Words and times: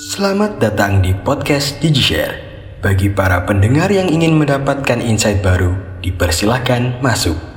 Selamat 0.00 0.56
datang 0.56 1.04
di 1.04 1.12
podcast 1.12 1.76
DigiShare. 1.84 2.40
Bagi 2.80 3.12
para 3.12 3.44
pendengar 3.44 3.92
yang 3.92 4.08
ingin 4.08 4.32
mendapatkan 4.32 4.96
insight 4.96 5.44
baru, 5.44 5.76
dipersilahkan 6.00 7.04
masuk. 7.04 7.49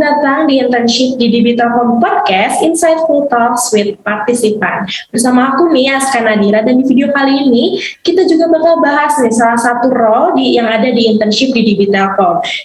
Datang 0.00 0.48
di 0.48 0.56
internship 0.56 1.20
di 1.20 1.28
Digital 1.28 2.00
Podcast 2.00 2.64
Insightful 2.64 3.28
Talks 3.28 3.68
with 3.76 4.00
Participant. 4.00 4.88
Bersama 5.12 5.52
aku 5.52 5.68
nih 5.68 5.92
Aska 5.92 6.24
Nadira 6.24 6.64
dan 6.64 6.80
di 6.80 6.84
video 6.88 7.12
kali 7.12 7.44
ini 7.44 7.76
kita 8.00 8.24
juga 8.24 8.48
bakal 8.48 8.80
bahas 8.80 9.20
nih 9.20 9.30
salah 9.36 9.60
satu 9.60 9.92
role 9.92 10.40
di, 10.40 10.56
yang 10.56 10.64
ada 10.64 10.88
di 10.88 11.04
internship 11.12 11.52
di 11.52 11.76
Digital 11.76 12.16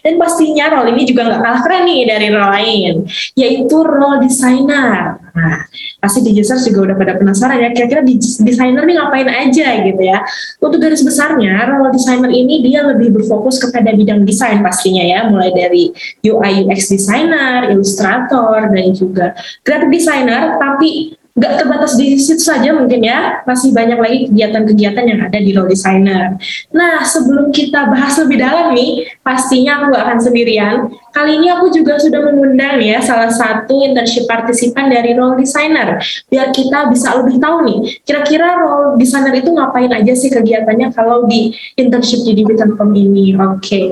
Dan 0.01 0.15
pastinya 0.15 0.79
role 0.79 0.95
ini 0.95 1.03
juga 1.03 1.27
nggak 1.27 1.41
kalah 1.43 1.61
keren 1.67 1.83
nih 1.83 2.01
dari 2.07 2.27
role 2.31 2.51
lain, 2.55 2.93
yaitu 3.35 3.77
role 3.83 4.23
designer. 4.23 5.24
Nah, 5.35 5.67
pasti 5.99 6.23
Digisers 6.23 6.63
juga 6.63 6.91
udah 6.91 6.95
pada 6.95 7.13
penasaran 7.19 7.59
ya, 7.59 7.69
kira-kira 7.75 8.01
desainer 8.07 8.87
nih 8.87 8.95
ngapain 8.95 9.27
aja 9.27 9.67
gitu 9.83 9.99
ya. 9.99 10.23
Untuk 10.63 10.79
garis 10.79 11.03
besarnya, 11.03 11.75
role 11.75 11.91
designer 11.91 12.31
ini 12.31 12.63
dia 12.63 12.87
lebih 12.87 13.11
berfokus 13.11 13.59
kepada 13.59 13.91
bidang 13.91 14.23
desain 14.23 14.63
pastinya 14.63 15.03
ya, 15.03 15.27
mulai 15.27 15.51
dari 15.51 15.91
UI 16.23 16.63
UX 16.63 16.87
designer, 16.87 17.67
ilustrator, 17.67 18.71
dan 18.71 18.95
juga 18.95 19.35
graphic 19.67 19.91
designer, 19.91 20.55
tapi 20.55 21.19
nggak 21.35 21.53
terbatas 21.59 21.99
di 21.99 22.15
situ 22.15 22.39
saja 22.39 22.71
mungkin 22.71 23.03
ya, 23.03 23.43
masih 23.43 23.75
banyak 23.75 23.99
lagi 23.99 24.19
kegiatan-kegiatan 24.31 25.03
yang 25.03 25.19
ada 25.19 25.35
di 25.35 25.51
role 25.51 25.67
designer. 25.67 26.39
Nah, 26.71 27.03
sebelum 27.03 27.51
kita 27.51 27.91
bahas 27.91 28.15
lebih 28.23 28.39
dalam 28.39 28.71
nih, 28.71 29.03
pastinya 29.19 29.83
aku 29.83 29.91
gak 29.91 30.03
akan 30.07 30.19
sendirian. 30.23 30.75
Kali 31.11 31.35
ini 31.35 31.51
aku 31.51 31.75
juga 31.75 31.99
sudah 31.99 32.23
mengundang 32.23 32.79
ya 32.79 33.03
salah 33.03 33.27
satu 33.27 33.83
internship 33.83 34.23
partisipan 34.31 34.87
dari 34.87 35.11
role 35.11 35.35
designer, 35.35 35.99
biar 36.31 36.55
kita 36.55 36.87
bisa 36.87 37.19
lebih 37.19 37.35
tahu 37.43 37.67
nih, 37.67 37.79
kira-kira 38.07 38.55
role 38.55 38.95
designer 38.95 39.35
itu 39.35 39.51
ngapain 39.51 39.91
aja 39.91 40.15
sih 40.15 40.31
kegiatannya 40.31 40.95
kalau 40.95 41.27
di 41.27 41.51
internship 41.75 42.23
di 42.23 42.31
Dibitan.com 42.31 42.95
ini. 42.95 43.35
Oke, 43.35 43.59
okay. 43.59 43.87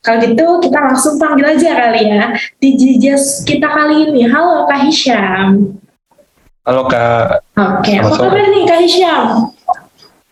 Kalau 0.00 0.22
gitu 0.22 0.46
kita 0.64 0.78
langsung 0.80 1.20
panggil 1.20 1.60
aja 1.60 1.76
kali 1.76 2.08
ya 2.08 2.32
di 2.56 2.72
Jijas 2.72 3.44
kita 3.44 3.68
kali 3.68 4.08
ini. 4.08 4.24
Halo 4.24 4.64
Kak 4.64 4.88
Hisham. 4.88 5.76
Halo 6.70 6.86
Kak. 6.86 7.42
Oke, 7.58 7.98
apa 7.98 8.14
kabar 8.14 8.46
nih 8.46 8.62
Kak 8.62 8.78
Hisham? 8.86 9.50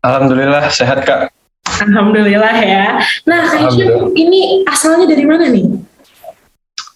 Alhamdulillah 0.07 0.71
sehat 0.71 1.03
Kak. 1.03 1.35
Alhamdulillah 1.67 2.55
ya. 2.63 3.03
Nah 3.27 3.43
Kak 3.51 3.67
Hisham 3.67 4.15
ini 4.15 4.63
asalnya 4.71 5.11
dari 5.11 5.27
mana 5.27 5.51
nih? 5.51 5.67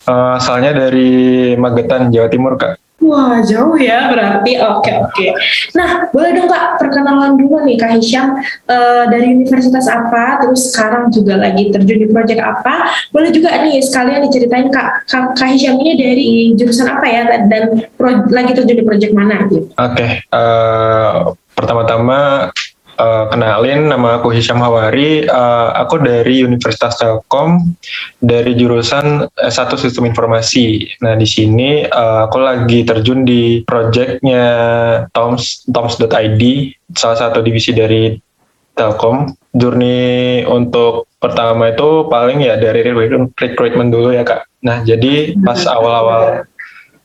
Uh, 0.07 0.39
asalnya 0.39 0.87
dari 0.87 1.11
Magetan, 1.59 2.15
Jawa 2.15 2.31
Timur 2.31 2.55
Kak. 2.55 2.79
Wah 3.03 3.43
jauh 3.43 3.75
ya 3.75 4.15
berarti 4.15 4.63
oke 4.63 4.87
okay, 4.87 4.95
oke. 5.03 5.11
Okay. 5.11 5.31
Nah 5.75 6.07
boleh 6.15 6.31
dong 6.39 6.47
kak 6.47 6.79
perkenalan 6.79 7.35
dulu 7.35 7.67
nih 7.67 7.75
kak 7.75 7.99
Hisham 7.99 8.39
uh, 8.71 9.05
dari 9.11 9.35
universitas 9.35 9.91
apa, 9.91 10.39
terus 10.39 10.71
sekarang 10.71 11.11
juga 11.11 11.35
lagi 11.35 11.75
terjun 11.75 11.99
di 11.99 12.07
proyek 12.07 12.39
apa. 12.39 12.95
Boleh 13.11 13.35
juga 13.35 13.59
nih 13.59 13.83
sekalian 13.83 14.23
diceritain 14.31 14.71
kak 14.71 15.11
kak, 15.11 15.35
kak 15.35 15.51
Hisham 15.51 15.83
ini 15.83 15.99
dari 15.99 16.31
jurusan 16.55 16.87
apa 16.87 17.07
ya 17.11 17.23
dan 17.51 17.83
pro, 17.99 18.23
lagi 18.31 18.55
terjun 18.55 18.79
di 18.79 18.87
proyek 18.87 19.11
mana 19.11 19.51
gitu. 19.51 19.67
Oke, 19.75 19.99
okay. 19.99 20.09
eh, 20.23 21.17
pertama-tama 21.59 22.52
Uh, 23.03 23.27
kenalin, 23.35 23.91
nama 23.91 24.23
aku 24.23 24.31
Hisham 24.31 24.63
Hawari. 24.63 25.27
Uh, 25.27 25.75
aku 25.75 25.99
dari 25.99 26.47
Universitas 26.47 26.95
Telkom, 27.03 27.75
dari 28.23 28.55
jurusan 28.55 29.27
S1 29.43 29.75
Sistem 29.75 30.07
Informasi. 30.07 30.87
Nah, 31.03 31.19
di 31.19 31.27
sini 31.27 31.83
uh, 31.83 32.31
aku 32.31 32.39
lagi 32.39 32.87
terjun 32.87 33.27
di 33.27 33.67
projectnya 33.67 34.47
Toms, 35.11 35.67
Toms.id, 35.67 36.43
salah 36.95 37.19
satu 37.19 37.43
divisi 37.43 37.75
dari 37.75 38.15
Telkom. 38.79 39.35
Journey 39.51 40.47
untuk 40.47 41.11
pertama 41.19 41.75
itu 41.75 42.07
paling 42.07 42.41
ya 42.41 42.55
dari 42.57 42.87
recruitment 42.87 43.91
dulu 43.91 44.15
ya 44.15 44.23
kak. 44.23 44.47
Nah, 44.63 44.87
jadi 44.87 45.35
pas 45.43 45.59
awal-awal 45.77 46.47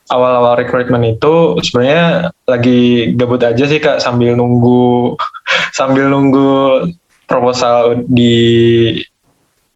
awal-awal 0.08 0.56
rekrutmen 0.56 1.16
itu 1.16 1.60
sebenarnya 1.60 2.32
lagi 2.48 3.12
gabut 3.14 3.44
aja 3.44 3.64
sih 3.68 3.80
kak 3.80 4.00
sambil 4.00 4.34
nunggu 4.34 5.14
sambil 5.78 6.08
nunggu 6.08 6.88
proposal 7.28 8.02
di 8.08 8.96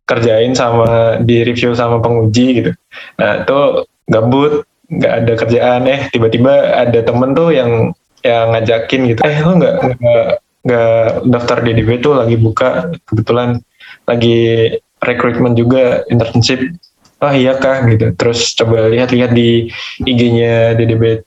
kerjain 0.09 0.53
sama 0.57 1.21
di 1.23 1.47
review 1.47 1.73
sama 1.73 2.03
penguji 2.03 2.47
gitu. 2.61 2.71
Nah 3.21 3.45
itu 3.45 3.61
gabut 4.09 4.67
nggak 4.89 5.13
ada 5.25 5.33
kerjaan. 5.37 5.83
Eh 5.89 6.01
tiba-tiba 6.13 6.53
ada 6.77 7.01
temen 7.01 7.33
tuh 7.33 7.53
yang 7.55 7.93
yang 8.25 8.53
ngajakin 8.53 9.01
gitu. 9.15 9.21
Eh 9.25 9.37
lo 9.41 9.57
nggak 9.57 9.75
nggak 10.63 11.01
daftar 11.29 11.59
DDB 11.65 12.03
tuh 12.03 12.19
lagi 12.19 12.37
buka. 12.37 12.93
Kebetulan 13.09 13.61
lagi 14.09 14.73
rekrutmen 15.03 15.55
juga 15.59 16.07
internship 16.09 16.63
oh 17.23 17.33
iya 17.33 17.57
kah? 17.57 17.87
Gitu. 17.87 18.13
Terus 18.19 18.53
coba 18.59 18.91
lihat-lihat 18.91 19.31
di 19.33 19.71
IG-nya 20.03 20.75
DDB 20.77 21.23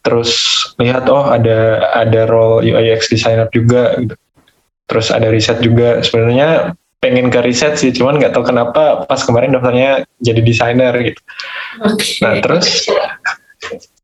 terus 0.00 0.30
lihat 0.80 1.04
oh 1.12 1.28
ada 1.28 1.84
ada 1.92 2.24
role 2.24 2.64
UI 2.64 2.96
UX 2.96 3.12
designer 3.12 3.46
juga. 3.52 3.94
Gitu. 4.00 4.14
Terus 4.88 5.06
ada 5.12 5.28
riset 5.28 5.60
juga. 5.60 6.00
Sebenarnya 6.00 6.72
pengen 6.98 7.30
ke 7.30 7.38
riset 7.44 7.78
sih 7.78 7.94
cuman 7.94 8.18
nggak 8.18 8.34
tahu 8.34 8.42
kenapa 8.50 9.06
pas 9.06 9.22
kemarin 9.22 9.54
daftarnya 9.54 10.02
jadi 10.18 10.40
desainer 10.42 10.94
gitu. 10.98 11.20
Okay. 11.78 12.18
nah 12.26 12.34
terus 12.42 12.90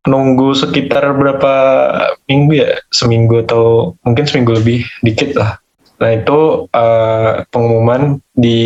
nunggu 0.07 0.55
sekitar 0.55 1.17
berapa 1.17 1.55
minggu 2.31 2.53
ya? 2.55 2.71
Seminggu 2.93 3.43
atau 3.43 3.97
mungkin 4.07 4.25
seminggu 4.29 4.53
lebih 4.61 4.87
dikit 5.03 5.35
lah 5.35 5.64
Nah 6.03 6.11
itu 6.11 6.67
uh, 6.75 7.47
pengumuman 7.55 8.19
di 8.35 8.61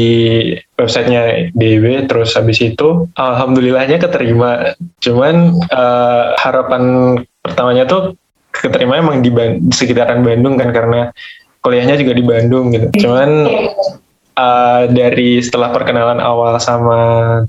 websitenya 0.80 1.52
DW 1.52 2.08
terus 2.08 2.32
habis 2.32 2.58
itu 2.58 3.06
alhamdulillahnya 3.14 4.00
keterima. 4.00 4.72
Cuman 5.04 5.56
uh, 5.68 6.34
harapan 6.40 6.82
pertamanya 7.44 7.84
tuh 7.84 8.16
keterima 8.50 8.98
emang 8.98 9.20
di, 9.20 9.30
di 9.30 9.74
sekitaran 9.74 10.24
Bandung 10.24 10.56
kan 10.56 10.72
karena 10.72 11.12
kuliahnya 11.60 12.00
juga 12.00 12.12
di 12.16 12.24
Bandung 12.24 12.72
gitu. 12.72 13.06
Cuman 13.06 13.30
uh, 14.34 14.82
dari 14.88 15.38
setelah 15.44 15.68
perkenalan 15.74 16.22
awal 16.22 16.56
sama 16.56 16.98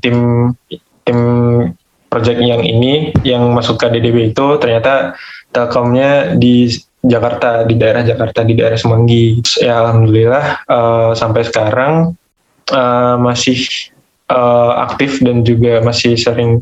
tim 0.03 0.51
tim 1.07 1.19
project 2.09 2.41
yang 2.41 2.65
ini 2.65 3.13
yang 3.21 3.53
masuk 3.53 3.79
ke 3.79 3.87
DDB 3.87 4.33
itu 4.33 4.45
ternyata 4.57 5.13
Telkomnya 5.49 6.37
di 6.37 6.69
Jakarta 6.99 7.63
di 7.63 7.79
daerah 7.79 8.03
Jakarta 8.03 8.43
di 8.43 8.59
daerah 8.59 8.75
Semanggi 8.75 9.39
ya 9.63 9.87
alhamdulillah 9.87 10.67
uh, 10.67 11.11
sampai 11.15 11.47
sekarang 11.47 12.11
uh, 12.75 13.15
masih 13.15 13.63
uh, 14.27 14.83
aktif 14.83 15.23
dan 15.23 15.47
juga 15.47 15.79
masih 15.79 16.19
sering 16.19 16.59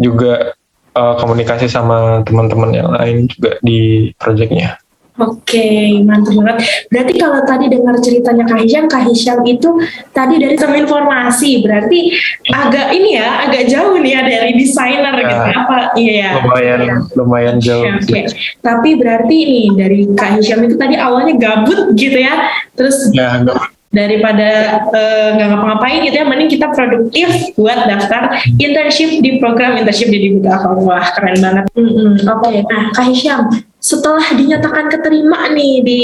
juga 0.00 0.56
uh, 0.96 1.14
komunikasi 1.20 1.68
sama 1.68 2.24
teman-teman 2.24 2.70
yang 2.72 2.90
lain 2.94 3.28
juga 3.28 3.60
di 3.60 4.10
proyeknya. 4.16 4.80
Oke, 5.18 5.98
mantap 6.06 6.30
banget. 6.38 6.56
Berarti 6.94 7.12
kalau 7.18 7.42
tadi 7.42 7.66
dengar 7.66 7.98
ceritanya 7.98 8.44
Kak 8.46 8.62
Hisham, 8.62 8.86
Kak 8.86 9.02
Hisham 9.10 9.42
itu 9.42 9.82
tadi 10.14 10.38
dari 10.38 10.54
sama 10.54 10.78
informasi, 10.78 11.66
berarti 11.66 12.14
agak 12.54 12.94
ini 12.94 13.18
ya, 13.18 13.50
agak 13.50 13.66
jauh 13.66 13.98
nih 13.98 14.14
ya 14.14 14.20
dari 14.22 14.52
desainer 14.54 15.14
ya, 15.18 15.26
gitu. 15.26 15.44
Apa? 15.58 15.78
Iya. 15.98 16.30
Lumayan, 16.38 16.78
ya. 16.86 16.94
lumayan 17.18 17.56
jauh. 17.58 17.82
Oke, 17.82 18.06
okay. 18.06 18.24
tapi 18.62 18.94
berarti 18.94 19.34
ini 19.42 19.62
dari 19.74 20.06
Kak 20.14 20.38
Hisham 20.38 20.62
itu 20.62 20.78
tadi 20.78 20.94
awalnya 20.94 21.34
gabut 21.34 21.98
gitu 21.98 22.18
ya, 22.22 22.54
terus 22.78 23.10
ya, 23.10 23.42
daripada 23.88 24.48
eh, 24.92 25.28
nggak 25.32 25.46
uh, 25.48 25.50
ngapa-ngapain 25.50 26.04
gitu 26.04 26.16
ya 26.20 26.26
mending 26.28 26.52
kita 26.52 26.68
produktif 26.76 27.28
buat 27.56 27.88
daftar 27.88 28.36
internship 28.60 29.24
di 29.24 29.40
program 29.40 29.80
internship 29.80 30.12
di 30.12 30.28
Dibuka 30.28 30.60
wah 30.84 31.08
keren 31.16 31.40
banget 31.40 31.64
mm 31.72 31.88
-hmm. 31.88 32.12
oke 32.28 32.44
okay. 32.44 32.60
nah 32.68 32.92
Kak 32.92 33.08
Hisham 33.08 33.48
setelah 33.78 34.26
dinyatakan 34.34 34.90
keterima 34.90 35.50
nih 35.54 35.82
di 35.86 36.02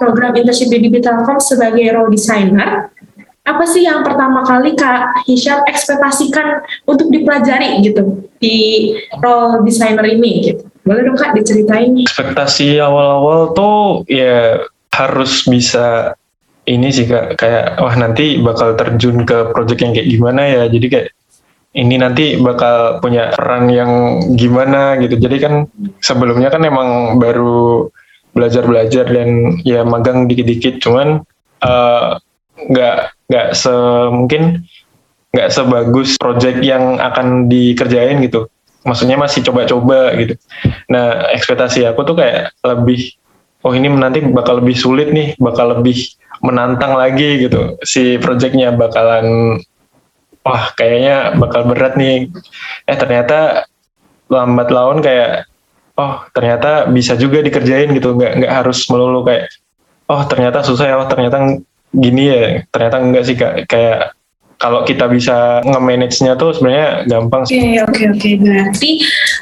program 0.00 0.32
internship 0.32 0.72
di 0.72 0.88
Telkom 0.88 1.36
sebagai 1.36 1.84
role 1.92 2.12
designer 2.12 2.88
apa 3.50 3.64
sih 3.64 3.88
yang 3.88 4.04
pertama 4.04 4.44
kali 4.44 4.76
Kak 4.76 5.24
Hisham 5.24 5.64
ekspektasikan 5.64 6.60
untuk 6.84 7.08
dipelajari 7.08 7.80
gitu 7.82 8.28
di 8.36 8.92
role 9.18 9.64
designer 9.64 10.04
ini 10.04 10.52
gitu? 10.52 10.62
Boleh 10.84 11.08
dong 11.08 11.18
Kak 11.18 11.34
diceritain. 11.34 12.04
Ekspektasi 12.04 12.78
awal-awal 12.78 13.56
tuh 13.56 14.04
ya 14.06 14.60
harus 14.92 15.48
bisa 15.48 16.14
ini 16.68 16.92
sih 16.92 17.08
kak. 17.08 17.40
Kayak 17.40 17.80
wah 17.80 17.94
nanti 17.96 18.38
bakal 18.38 18.76
terjun 18.76 19.24
ke 19.24 19.50
project 19.50 19.80
yang 19.82 19.92
kayak 19.96 20.08
gimana 20.12 20.42
ya. 20.46 20.62
Jadi 20.68 20.86
kayak 20.86 21.06
ini 21.70 21.94
nanti 22.02 22.34
bakal 22.34 22.98
punya 22.98 23.30
peran 23.30 23.70
yang 23.70 24.22
gimana 24.34 24.98
gitu. 24.98 25.14
Jadi 25.14 25.36
kan 25.38 25.54
sebelumnya 26.02 26.50
kan 26.50 26.66
emang 26.66 27.22
baru 27.22 27.86
belajar 28.34 28.66
belajar 28.66 29.06
dan 29.06 29.60
ya 29.62 29.86
magang 29.86 30.26
dikit-dikit. 30.26 30.82
Cuman 30.82 31.22
uh, 31.62 32.18
nggak 32.58 32.96
nggak 33.30 33.46
se 33.54 33.70
mungkin 34.10 34.66
nggak 35.30 35.48
sebagus 35.54 36.18
project 36.18 36.58
yang 36.66 36.98
akan 36.98 37.46
dikerjain 37.46 38.18
gitu. 38.26 38.50
Maksudnya 38.82 39.14
masih 39.14 39.46
coba-coba 39.46 40.18
gitu. 40.18 40.34
Nah 40.90 41.30
ekspektasi 41.30 41.86
aku 41.86 42.02
tuh 42.02 42.18
kayak 42.18 42.50
lebih 42.66 43.14
oh 43.62 43.70
ini 43.76 43.86
nanti 43.92 44.26
bakal 44.26 44.58
lebih 44.58 44.74
sulit 44.74 45.14
nih 45.14 45.38
bakal 45.38 45.78
lebih 45.78 46.18
menantang 46.42 46.98
lagi 46.98 47.46
gitu 47.46 47.78
si 47.86 48.18
projectnya. 48.18 48.74
Bakalan 48.74 49.60
wah 50.44 50.72
kayaknya 50.76 51.36
bakal 51.36 51.68
berat 51.68 51.94
nih 52.00 52.32
eh 52.88 52.96
ternyata 52.96 53.68
lambat 54.30 54.68
laun 54.72 55.04
kayak 55.04 55.50
oh 55.98 56.24
ternyata 56.32 56.88
bisa 56.88 57.18
juga 57.18 57.44
dikerjain 57.44 57.92
gitu 57.92 58.16
nggak 58.16 58.40
nggak 58.40 58.52
harus 58.62 58.88
melulu 58.88 59.26
kayak 59.26 59.52
oh 60.08 60.22
ternyata 60.24 60.64
susah 60.64 60.86
ya 60.88 60.96
oh 60.96 61.08
ternyata 61.10 61.60
gini 61.90 62.22
ya 62.30 62.40
ternyata 62.70 62.96
enggak 63.02 63.24
sih 63.26 63.36
kak 63.36 63.66
kayak 63.66 64.14
kalau 64.60 64.84
kita 64.84 65.08
bisa 65.08 65.64
nge-manage-nya 65.64 66.36
tuh 66.36 66.52
sebenarnya 66.52 67.08
gampang 67.08 67.48
sih. 67.48 67.56
Oke, 67.56 67.64
okay, 67.64 67.80
oke, 67.80 67.88
okay, 67.88 68.04
oke. 68.04 68.18
Okay. 68.20 68.34
Berarti 68.36 68.90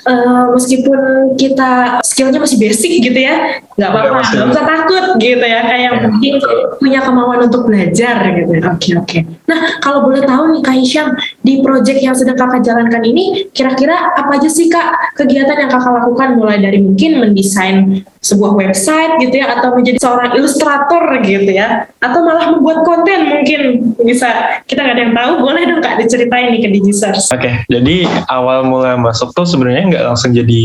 uh, 0.09 0.45
meskipun 0.57 0.99
kita 1.37 2.01
skillnya 2.01 2.41
masih 2.41 2.57
basic 2.57 3.05
gitu 3.05 3.21
ya, 3.21 3.61
nggak 3.77 3.91
apa-apa, 3.93 4.19
nggak 4.25 4.49
usah 4.51 4.65
takut 4.65 5.05
gitu 5.21 5.45
ya. 5.45 5.61
Kayak 5.69 5.83
yang 5.85 5.97
penting 6.09 6.35
punya 6.81 7.01
kemauan 7.05 7.41
untuk 7.45 7.69
belajar 7.69 8.25
gitu. 8.33 8.53
Oke, 8.57 8.65
okay, 8.65 8.93
oke. 8.97 9.07
Okay. 9.07 9.21
Nah, 9.45 9.79
kalau 9.85 10.09
boleh 10.09 10.25
tahu 10.25 10.57
nih 10.57 10.63
Kak 10.65 10.77
Hisham, 10.81 11.09
di 11.49 11.65
project 11.65 12.05
yang 12.05 12.13
sedang 12.13 12.37
kakak 12.37 12.61
jalankan 12.61 13.01
ini, 13.09 13.49
kira-kira 13.57 14.13
apa 14.13 14.37
aja 14.37 14.53
sih 14.53 14.69
Kak 14.69 15.17
kegiatan 15.17 15.57
yang 15.57 15.73
kakak 15.73 16.05
lakukan? 16.05 16.37
Mulai 16.37 16.61
dari 16.61 16.85
mungkin 16.85 17.25
mendesain 17.25 18.05
sebuah 18.21 18.53
website 18.53 19.17
gitu 19.25 19.41
ya 19.41 19.57
atau 19.57 19.73
menjadi 19.73 19.97
seorang 19.97 20.37
ilustrator 20.37 21.09
gitu 21.25 21.49
ya. 21.49 21.89
Atau 22.05 22.21
malah 22.21 22.53
membuat 22.53 22.85
konten 22.85 23.33
mungkin. 23.33 23.61
Bisa 24.05 24.61
kita 24.69 24.85
nggak 24.85 24.97
ada 25.01 25.03
yang 25.09 25.15
tahu. 25.17 25.33
Boleh 25.41 25.63
dong 25.65 25.81
kak 25.81 25.97
diceritain 26.05 26.53
nih 26.53 26.61
ke 26.61 26.69
Digisers. 26.69 27.33
Oke 27.33 27.49
okay, 27.49 27.55
jadi 27.73 28.05
awal 28.29 28.69
mulai 28.69 29.01
masuk 29.01 29.33
tuh 29.33 29.49
sebenarnya 29.49 29.89
nggak 29.89 30.05
langsung 30.05 30.37
jadi 30.37 30.65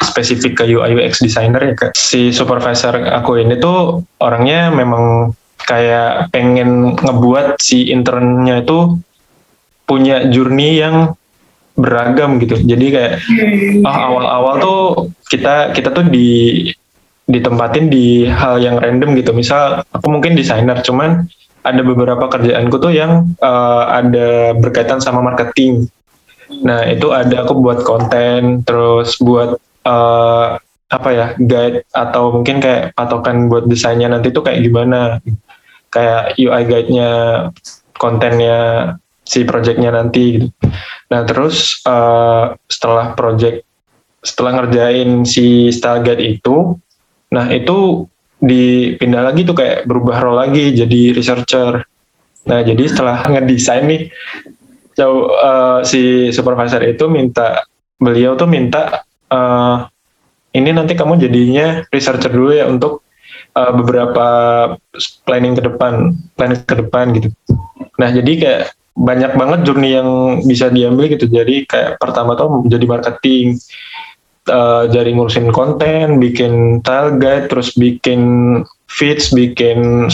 spesifik 0.00 0.64
ke 0.64 0.72
UI 0.72 0.96
UX 0.96 1.20
designer 1.20 1.60
ya 1.60 1.74
kak. 1.76 1.92
Si 1.92 2.32
supervisor 2.32 2.96
aku 3.04 3.36
ini 3.36 3.60
tuh 3.60 4.00
orangnya 4.16 4.72
memang 4.72 5.36
kayak 5.62 6.32
pengen 6.34 6.98
ngebuat 6.98 7.60
si 7.62 7.92
internnya 7.92 8.66
itu 8.66 8.98
punya 9.92 10.24
journey 10.32 10.80
yang 10.80 11.12
beragam 11.76 12.40
gitu. 12.40 12.56
Jadi 12.56 12.86
kayak 12.88 13.12
oh, 13.84 13.92
awal-awal 13.92 14.54
tuh 14.60 14.80
kita 15.28 15.76
kita 15.76 15.92
tuh 15.92 16.08
di 16.08 16.68
ditempatin 17.28 17.92
di 17.92 18.24
hal 18.24 18.60
yang 18.60 18.80
random 18.80 19.16
gitu. 19.20 19.36
Misal 19.36 19.84
aku 19.92 20.06
mungkin 20.08 20.36
desainer, 20.36 20.80
cuman 20.80 21.28
ada 21.62 21.82
beberapa 21.84 22.26
kerjaanku 22.26 22.76
tuh 22.82 22.92
yang 22.92 23.32
uh, 23.38 23.84
ada 23.88 24.56
berkaitan 24.58 24.98
sama 24.98 25.22
marketing. 25.22 25.86
Nah 26.66 26.84
itu 26.88 27.12
ada 27.14 27.46
aku 27.46 27.62
buat 27.62 27.86
konten, 27.86 28.66
terus 28.66 29.16
buat 29.22 29.56
uh, 29.86 30.58
apa 30.92 31.08
ya 31.08 31.26
guide 31.40 31.88
atau 31.96 32.36
mungkin 32.36 32.60
kayak 32.60 32.92
patokan 32.92 33.48
buat 33.48 33.64
desainnya 33.64 34.12
nanti 34.12 34.28
tuh 34.28 34.44
kayak 34.44 34.60
gimana, 34.60 35.24
kayak 35.88 36.36
UI 36.36 36.62
guide-nya, 36.68 37.12
kontennya 37.96 38.60
si 39.22 39.46
projectnya 39.46 39.94
nanti. 39.94 40.38
Gitu. 40.38 40.46
Nah 41.10 41.22
terus 41.26 41.80
uh, 41.86 42.54
setelah 42.66 43.14
project 43.14 43.64
setelah 44.22 44.62
ngerjain 44.62 45.26
si 45.26 45.74
guide 45.74 46.22
itu 46.22 46.78
Nah 47.32 47.48
itu 47.48 48.06
dipindah 48.42 49.32
lagi 49.32 49.48
tuh 49.48 49.56
kayak 49.56 49.88
berubah 49.88 50.20
role 50.20 50.38
lagi 50.38 50.76
jadi 50.76 51.16
researcher. 51.16 51.82
Nah 52.46 52.60
jadi 52.60 52.84
setelah 52.84 53.24
ngedesain 53.32 53.88
nih, 53.88 54.12
jauh 54.94 55.32
uh, 55.32 55.80
si 55.82 56.28
supervisor 56.30 56.84
itu 56.84 57.08
minta 57.08 57.64
beliau 57.96 58.36
tuh 58.36 58.50
minta 58.50 59.06
uh, 59.32 59.88
ini 60.52 60.70
nanti 60.76 60.92
kamu 60.92 61.16
jadinya 61.16 61.80
researcher 61.88 62.28
dulu 62.28 62.52
ya 62.52 62.68
untuk 62.68 63.00
uh, 63.56 63.72
beberapa 63.72 64.26
planning 65.24 65.56
ke 65.56 65.62
depan, 65.64 66.12
planning 66.36 66.60
ke 66.60 66.74
depan 66.76 67.16
gitu. 67.16 67.28
Nah 67.96 68.12
jadi 68.12 68.32
kayak 68.36 68.64
banyak 68.92 69.32
banget 69.34 69.60
journey 69.64 69.96
yang 69.96 70.40
bisa 70.44 70.68
diambil 70.68 71.08
gitu. 71.08 71.24
Jadi 71.28 71.64
kayak 71.64 71.96
pertama 71.96 72.36
tuh 72.36 72.64
jadi 72.68 72.84
marketing, 72.84 73.56
uh, 74.48 74.84
dari 74.88 75.14
ngurusin 75.14 75.52
konten, 75.54 76.18
bikin 76.18 76.84
tile 76.84 77.16
guide, 77.20 77.46
terus 77.48 77.74
bikin 77.76 78.20
feeds, 78.90 79.30
bikin 79.30 80.08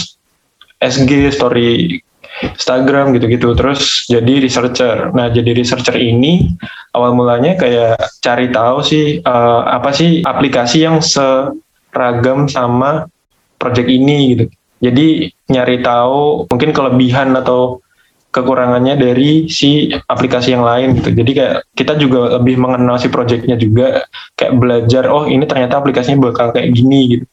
SG, 0.78 1.34
story 1.34 1.98
Instagram 2.38 3.18
gitu-gitu, 3.18 3.50
terus 3.58 4.06
jadi 4.06 4.38
researcher. 4.38 5.10
Nah, 5.10 5.26
jadi 5.32 5.58
researcher 5.58 5.98
ini 5.98 6.54
awal 6.94 7.18
mulanya 7.18 7.58
kayak 7.58 7.98
cari 8.22 8.54
tahu 8.54 8.78
sih 8.86 9.18
uh, 9.26 9.66
apa 9.66 9.90
sih 9.90 10.22
aplikasi 10.22 10.86
yang 10.86 11.02
seragam 11.02 12.46
sama 12.46 13.10
project 13.58 13.90
ini 13.90 14.38
gitu. 14.38 14.44
Jadi 14.78 15.34
nyari 15.50 15.82
tahu 15.82 16.46
mungkin 16.46 16.70
kelebihan 16.70 17.34
atau 17.34 17.82
kekurangannya 18.28 19.00
dari 19.00 19.48
si 19.48 19.88
aplikasi 19.88 20.52
yang 20.52 20.64
lain 20.64 21.00
gitu. 21.00 21.10
Jadi 21.16 21.30
kayak 21.32 21.56
kita 21.72 21.96
juga 21.96 22.38
lebih 22.40 22.60
mengenal 22.60 23.00
si 23.00 23.08
projectnya 23.08 23.56
juga, 23.56 24.04
kayak 24.36 24.54
belajar 24.60 25.08
oh 25.08 25.24
ini 25.24 25.48
ternyata 25.48 25.80
aplikasinya 25.80 26.28
bakal 26.28 26.52
kayak 26.52 26.76
gini 26.76 27.18
gitu. 27.18 27.26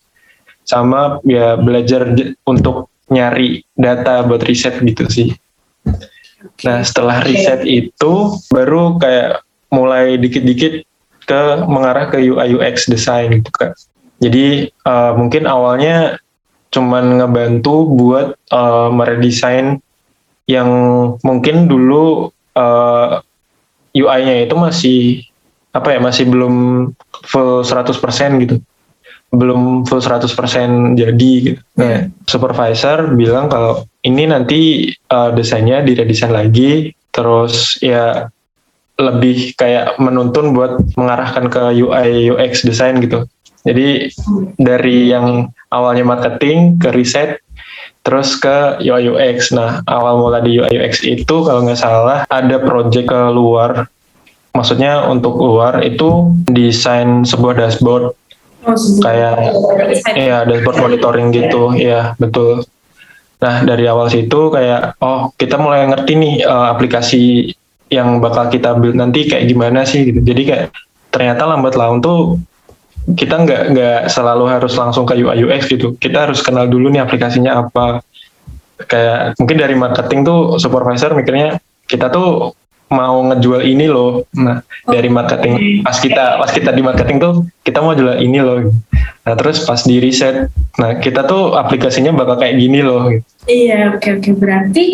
Sama 0.66 1.22
ya 1.28 1.60
belajar 1.60 2.10
untuk 2.48 2.90
nyari 3.12 3.62
data 3.78 4.26
buat 4.26 4.42
riset 4.48 4.82
gitu 4.82 5.06
sih. 5.06 5.30
Nah 6.66 6.82
setelah 6.82 7.22
riset 7.22 7.68
itu 7.68 8.40
baru 8.50 8.98
kayak 8.98 9.46
mulai 9.70 10.18
dikit-dikit 10.18 10.88
ke 11.26 11.42
mengarah 11.66 12.10
ke 12.10 12.22
UI 12.22 12.56
UX 12.56 12.88
design 12.90 13.42
gitu 13.42 13.52
kak. 13.52 13.74
Jadi 14.24 14.72
uh, 14.88 15.12
mungkin 15.18 15.44
awalnya 15.46 16.18
cuman 16.72 17.20
ngebantu 17.22 17.88
buat 17.94 18.28
uh, 18.50 18.90
meredesain 18.90 19.84
yang 20.46 20.70
mungkin 21.26 21.66
dulu 21.66 22.30
uh, 22.54 23.20
eh, 23.94 24.02
UI-nya 24.02 24.46
itu 24.46 24.56
masih 24.58 25.00
apa 25.76 25.92
ya 25.96 26.00
masih 26.00 26.30
belum 26.30 26.56
full 27.28 27.66
100% 27.66 27.92
gitu 28.46 28.62
belum 29.36 29.84
full 29.84 30.00
100% 30.00 30.96
jadi 30.96 31.32
gitu. 31.44 31.62
Nah, 31.76 32.08
supervisor 32.24 33.12
bilang 33.20 33.52
kalau 33.52 33.84
ini 34.08 34.24
nanti 34.30 34.88
uh, 35.12 35.36
desainnya 35.36 35.84
diredesain 35.84 36.32
lagi 36.32 36.96
terus 37.12 37.76
ya 37.84 38.32
lebih 38.96 39.60
kayak 39.60 40.00
menuntun 40.00 40.56
buat 40.56 40.80
mengarahkan 40.96 41.52
ke 41.52 41.62
UI 41.84 42.32
UX 42.32 42.64
design 42.64 43.04
gitu. 43.04 43.28
Jadi 43.66 44.14
dari 44.56 45.10
yang 45.10 45.52
awalnya 45.74 46.06
marketing 46.06 46.80
ke 46.80 46.94
riset 46.94 47.42
terus 48.06 48.38
ke 48.38 48.80
UI 48.86 49.10
UX. 49.10 49.50
Nah, 49.52 49.82
awal 49.90 50.22
mula 50.22 50.40
di 50.46 50.62
UI 50.62 50.78
UX 50.78 51.02
itu 51.02 51.36
kalau 51.42 51.66
nggak 51.66 51.82
salah 51.82 52.24
ada 52.30 52.62
project 52.62 53.10
ke 53.10 53.22
luar, 53.34 53.90
maksudnya 54.54 55.10
untuk 55.10 55.42
luar 55.42 55.82
itu 55.82 56.32
desain 56.46 57.26
sebuah 57.26 57.58
dashboard. 57.58 58.14
Oh, 58.66 58.78
kayak 59.02 59.54
ya 60.14 60.46
dashboard 60.46 60.78
monitoring 60.78 61.34
gitu, 61.34 61.74
ya 61.74 62.14
betul. 62.22 62.62
Nah 63.42 63.62
dari 63.68 63.86
awal 63.90 64.08
situ 64.10 64.54
kayak 64.54 64.96
oh 65.04 65.34
kita 65.36 65.60
mulai 65.60 65.86
ngerti 65.90 66.14
nih 66.18 66.36
uh, 66.48 66.72
aplikasi 66.72 67.52
yang 67.94 68.18
bakal 68.18 68.50
kita 68.50 68.74
build 68.80 68.98
nanti 68.98 69.30
kayak 69.30 69.50
gimana 69.50 69.86
sih 69.86 70.08
gitu. 70.08 70.22
Jadi 70.22 70.42
kayak 70.50 70.68
ternyata 71.14 71.46
lambat 71.46 71.78
laun 71.78 72.02
tuh 72.02 72.42
kita 73.14 73.46
nggak 73.46 73.62
nggak 73.78 74.00
selalu 74.10 74.50
harus 74.50 74.74
langsung 74.74 75.06
ke 75.06 75.14
UI 75.14 75.46
UX 75.46 75.70
gitu. 75.70 75.94
Kita 76.02 76.26
harus 76.26 76.42
kenal 76.42 76.66
dulu 76.66 76.90
nih 76.90 77.06
aplikasinya 77.06 77.62
apa. 77.70 78.02
Kayak 78.90 79.38
mungkin 79.38 79.58
dari 79.62 79.76
marketing 79.78 80.26
tuh 80.26 80.40
supervisor 80.58 81.14
mikirnya 81.14 81.62
kita 81.86 82.10
tuh 82.10 82.58
mau 82.90 83.22
ngejual 83.30 83.62
ini 83.62 83.86
loh. 83.86 84.26
Nah, 84.34 84.66
dari 84.90 85.10
marketing 85.10 85.86
pas 85.86 85.98
kita 86.02 86.42
pas 86.42 86.50
kita 86.50 86.74
di 86.74 86.82
marketing 86.82 87.18
tuh 87.22 87.34
kita 87.62 87.80
mau 87.86 87.94
jual 87.94 88.18
ini 88.18 88.42
loh. 88.42 88.74
Nah, 89.26 89.34
terus 89.34 89.66
pas 89.66 89.82
di 89.82 89.98
riset, 89.98 90.54
nah 90.78 91.02
kita 91.02 91.26
tuh 91.26 91.58
aplikasinya 91.58 92.14
bakal 92.14 92.38
kayak 92.38 92.62
gini 92.62 92.86
loh. 92.86 93.10
Gitu. 93.10 93.26
Iya, 93.46 93.94
oke 93.94 94.10
oke 94.22 94.32
berarti 94.42 94.90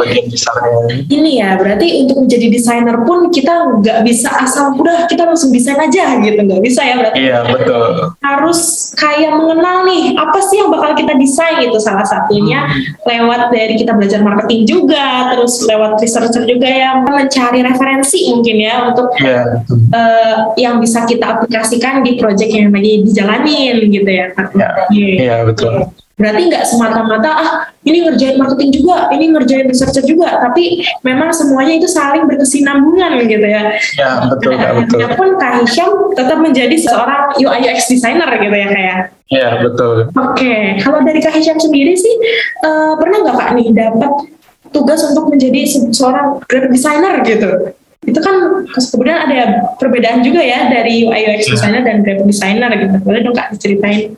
ini 1.07 1.39
ya 1.39 1.55
berarti 1.55 2.03
untuk 2.03 2.27
menjadi 2.27 2.51
desainer 2.51 2.99
pun 3.07 3.31
kita 3.31 3.79
nggak 3.79 4.03
bisa 4.03 4.27
asal 4.43 4.75
udah 4.75 5.07
kita 5.07 5.23
langsung 5.23 5.55
desain 5.55 5.79
aja 5.79 6.19
gitu 6.19 6.35
nggak 6.35 6.59
bisa 6.59 6.83
ya 6.83 6.99
berarti. 6.99 7.17
Iya 7.23 7.47
betul. 7.47 8.11
Harus 8.19 8.91
kayak 8.99 9.39
mengenal 9.39 9.87
nih 9.87 10.19
apa 10.19 10.39
sih 10.43 10.59
yang 10.59 10.67
bakal 10.67 10.91
kita 10.99 11.15
desain 11.15 11.63
gitu 11.63 11.79
salah 11.79 12.03
satunya 12.03 12.67
hmm. 12.67 13.07
lewat 13.07 13.55
dari 13.55 13.79
kita 13.79 13.95
belajar 13.95 14.19
marketing 14.19 14.67
juga 14.67 15.31
terus 15.31 15.63
lewat 15.63 16.03
researcher 16.03 16.43
juga 16.43 16.67
yang 16.67 17.07
mencari 17.07 17.63
referensi 17.63 18.35
mungkin 18.35 18.57
ya 18.67 18.75
untuk 18.91 19.15
yeah. 19.23 19.31
Iya, 19.31 19.63
uh, 19.95 20.35
yang 20.59 20.75
bisa 20.83 21.07
kita 21.07 21.39
aplikasikan 21.39 22.03
di 22.03 22.19
project 22.19 22.51
yang 22.51 22.67
lagi 22.75 22.99
dijalanin 23.07 23.79
gitu 23.87 24.11
ya. 24.11 24.20
Iya 24.29 24.69
yeah. 24.93 25.17
yeah, 25.17 25.39
betul. 25.47 25.89
Berarti 26.21 26.41
nggak 26.53 26.65
semata-mata 26.69 27.29
ah 27.33 27.51
ini 27.81 28.05
ngerjain 28.05 28.37
marketing 28.37 28.69
juga, 28.77 29.09
ini 29.09 29.33
ngerjain 29.33 29.65
researcher 29.65 30.05
juga, 30.05 30.37
tapi 30.37 30.85
memang 31.01 31.33
semuanya 31.33 31.81
itu 31.81 31.89
saling 31.89 32.29
berkesinambungan 32.29 33.25
gitu 33.25 33.41
ya. 33.41 33.73
Ya 33.97 34.29
betul 34.29 34.53
kak 34.53 34.71
betul. 34.85 34.97
Ya 35.01 35.09
pun 35.17 35.29
Kak 35.41 35.65
Hisham 35.65 36.13
tetap 36.13 36.37
menjadi 36.37 36.77
seorang 36.77 37.33
UI 37.41 37.65
UX 37.65 37.89
designer 37.89 38.29
gitu 38.37 38.53
ya 38.53 38.67
kayak. 38.69 38.97
Ya 39.33 39.47
betul. 39.65 40.13
Oke, 40.13 40.77
kalau 40.85 41.01
dari 41.01 41.19
Kak 41.25 41.33
Hisham 41.33 41.57
sendiri 41.57 41.97
sih 41.97 42.13
uh, 42.69 42.93
pernah 43.01 43.25
nggak 43.25 43.37
Kak 43.41 43.49
nih 43.57 43.67
dapat 43.73 44.11
tugas 44.69 45.01
untuk 45.01 45.25
menjadi 45.33 45.65
seorang 45.89 46.37
graphic 46.45 46.69
designer 46.69 47.17
gitu? 47.25 47.73
Itu 48.01 48.17
kan 48.17 48.65
kemudian 48.73 49.17
ada 49.29 49.69
perbedaan 49.77 50.25
juga 50.25 50.41
ya 50.41 50.69
dari 50.73 51.05
UI 51.05 51.21
UX 51.29 51.45
ya. 51.45 51.53
designer 51.53 51.81
dan 51.85 52.01
graphic 52.01 52.25
designer 52.25 52.69
gitu. 52.73 52.95
Boleh 53.05 53.21
dong 53.21 53.35
Kak 53.37 53.53
ceritain? 53.61 54.17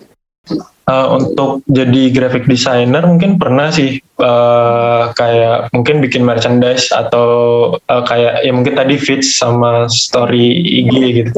Uh, 0.83 1.15
untuk 1.15 1.63
jadi 1.71 2.11
graphic 2.11 2.43
designer 2.43 3.07
mungkin 3.07 3.39
pernah 3.39 3.71
sih 3.71 4.03
uh, 4.19 5.15
kayak 5.15 5.71
mungkin 5.71 6.03
bikin 6.03 6.27
merchandise 6.27 6.91
atau 6.91 7.27
uh, 7.87 8.03
kayak 8.03 8.43
ya 8.43 8.51
mungkin 8.51 8.75
tadi 8.75 8.99
feeds 8.99 9.39
sama 9.39 9.87
story 9.87 10.51
IG 10.83 11.23
gitu. 11.23 11.31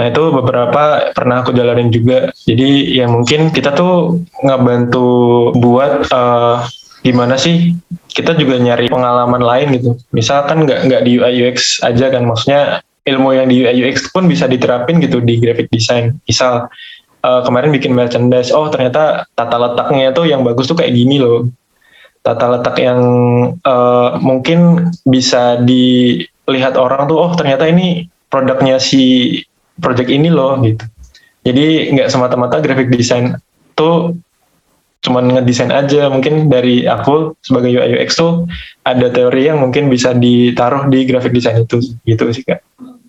Nah 0.00 0.08
itu 0.08 0.22
beberapa 0.32 1.12
pernah 1.12 1.44
aku 1.44 1.52
jalanin 1.52 1.92
juga. 1.92 2.32
Jadi 2.48 2.96
ya 2.96 3.04
mungkin 3.12 3.52
kita 3.52 3.76
tuh 3.76 4.24
ngebantu 4.40 5.52
buat 5.60 6.08
uh, 6.08 6.64
gimana 7.04 7.36
sih 7.36 7.76
kita 8.08 8.34
juga 8.34 8.56
nyari 8.58 8.88
pengalaman 8.88 9.40
lain 9.40 9.68
gitu. 9.78 9.90
Misalkan 10.10 10.64
nggak 10.64 10.88
nggak 10.88 11.02
di 11.04 11.20
UI 11.20 11.34
UX 11.44 11.80
aja 11.84 12.08
kan 12.08 12.24
maksudnya 12.24 12.80
ilmu 13.08 13.36
yang 13.36 13.48
di 13.48 13.64
UI 13.64 13.76
UX 13.84 14.10
pun 14.12 14.28
bisa 14.28 14.48
diterapin 14.48 15.00
gitu 15.00 15.20
di 15.20 15.38
graphic 15.38 15.68
design. 15.72 16.18
Misal 16.26 16.68
uh, 17.22 17.40
kemarin 17.42 17.70
bikin 17.74 17.94
merchandise 17.94 18.54
oh 18.54 18.68
ternyata 18.70 19.26
tata 19.34 19.56
letaknya 19.58 20.14
itu 20.14 20.22
yang 20.28 20.42
bagus 20.46 20.68
tuh 20.70 20.78
kayak 20.78 20.94
gini 20.94 21.18
loh 21.18 21.48
tata 22.22 22.58
letak 22.58 22.76
yang 22.82 23.00
uh, 23.62 24.18
mungkin 24.20 24.90
bisa 25.06 25.62
dilihat 25.62 26.76
orang 26.76 27.08
tuh 27.08 27.16
oh 27.16 27.32
ternyata 27.32 27.64
ini 27.64 28.10
produknya 28.28 28.76
si 28.82 29.32
project 29.78 30.10
ini 30.10 30.28
loh 30.28 30.58
gitu 30.60 30.84
jadi 31.46 31.94
nggak 31.94 32.10
semata-mata 32.12 32.60
graphic 32.60 32.92
design 32.92 33.38
tuh 33.78 34.12
cuman 34.98 35.30
ngedesain 35.30 35.70
aja 35.70 36.10
mungkin 36.10 36.50
dari 36.50 36.82
aku 36.82 37.38
sebagai 37.38 37.70
UI 37.70 38.02
UX 38.02 38.18
tuh 38.18 38.50
ada 38.82 39.06
teori 39.08 39.46
yang 39.46 39.62
mungkin 39.62 39.86
bisa 39.86 40.10
ditaruh 40.10 40.90
di 40.90 41.06
graphic 41.06 41.30
design 41.30 41.62
itu 41.62 41.78
gitu 42.02 42.24
sih 42.34 42.42
kak 42.42 42.60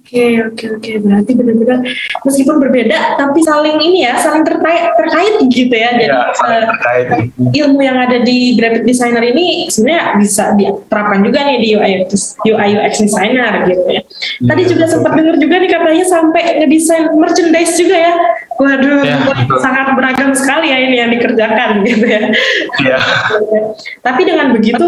Oke, 0.09 0.41
oke, 0.41 0.65
oke. 0.81 0.91
Berarti 1.05 1.31
benar-benar 1.37 1.85
meskipun 2.25 2.57
berbeda, 2.57 3.13
tapi 3.13 3.45
saling 3.45 3.77
ini 3.77 4.09
ya, 4.09 4.17
saling 4.17 4.41
terkait, 4.41 4.89
terkait 4.97 5.37
gitu 5.53 5.69
ya. 5.69 5.93
Jadi 5.93 6.09
ya, 6.09 6.33
uh, 6.33 7.29
ilmu 7.53 7.77
yang 7.85 7.93
ada 7.93 8.17
di 8.25 8.57
graphic 8.57 8.89
designer 8.89 9.21
ini 9.21 9.69
sebenarnya 9.69 10.17
bisa 10.17 10.57
diterapkan 10.57 11.21
juga 11.21 11.45
nih 11.45 11.57
di 11.61 11.67
UI 11.77 11.89
UX, 12.01 12.41
UI 12.41 12.69
UX 12.73 13.05
designer 13.05 13.69
gitu 13.69 13.85
ya. 13.85 14.01
Tadi 14.49 14.61
ya, 14.65 14.67
juga 14.73 14.85
betul. 14.89 14.93
sempat 14.97 15.11
dengar 15.13 15.35
juga 15.37 15.55
nih 15.61 15.69
katanya 15.77 16.05
sampai 16.09 16.41
ngedesain 16.57 17.05
merchandise 17.13 17.73
juga 17.77 17.97
ya. 18.01 18.13
Waduh, 18.59 19.07
ya, 19.07 19.23
sangat 19.63 19.95
beragam 19.95 20.35
sekali 20.35 20.67
ya 20.67 20.83
ini 20.83 20.99
yang 20.99 21.09
dikerjakan 21.15 21.79
gitu 21.87 22.03
ya. 22.03 22.27
ya. 22.83 22.99
tapi 24.03 24.27
dengan 24.27 24.51
begitu 24.51 24.83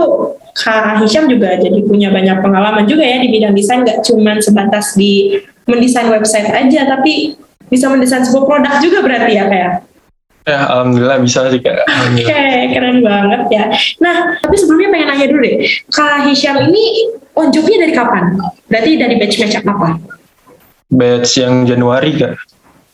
Kak 0.51 0.99
Hisham 0.99 1.31
juga 1.31 1.55
jadi 1.55 1.79
punya 1.87 2.11
banyak 2.11 2.43
pengalaman 2.43 2.83
juga 2.83 3.07
ya 3.07 3.23
di 3.23 3.31
bidang 3.31 3.55
desain, 3.55 3.87
gak 3.87 4.03
cuma 4.03 4.35
sebatas 4.43 4.99
di 4.99 5.39
mendesain 5.71 6.11
website 6.11 6.51
aja, 6.51 6.83
tapi 6.83 7.39
bisa 7.71 7.87
mendesain 7.87 8.27
sebuah 8.27 8.43
produk 8.43 8.73
juga 8.83 8.99
berarti 8.99 9.31
ya 9.39 9.45
kayak. 9.47 9.63
Ya? 9.63 10.51
ya, 10.51 10.59
alhamdulillah 10.75 11.23
bisa 11.23 11.47
sih 11.47 11.63
kak. 11.63 11.87
Oke, 11.87 12.27
okay, 12.27 12.75
keren 12.75 12.99
banget 12.99 13.41
ya. 13.55 13.65
Nah, 14.03 14.35
tapi 14.43 14.55
sebelumnya 14.59 14.91
pengen 14.91 15.07
nanya 15.15 15.27
dulu 15.31 15.39
deh, 15.39 15.63
Kak 15.95 16.27
Hisham 16.27 16.59
ini 16.67 17.15
on 17.39 17.47
jobnya 17.55 17.87
dari 17.87 17.93
kapan? 17.95 18.35
Berarti 18.67 18.91
dari 18.99 19.15
batch-batch 19.15 19.63
apa? 19.63 19.95
Batch 20.91 21.39
yang 21.39 21.63
Januari 21.63 22.11
kak. 22.19 22.35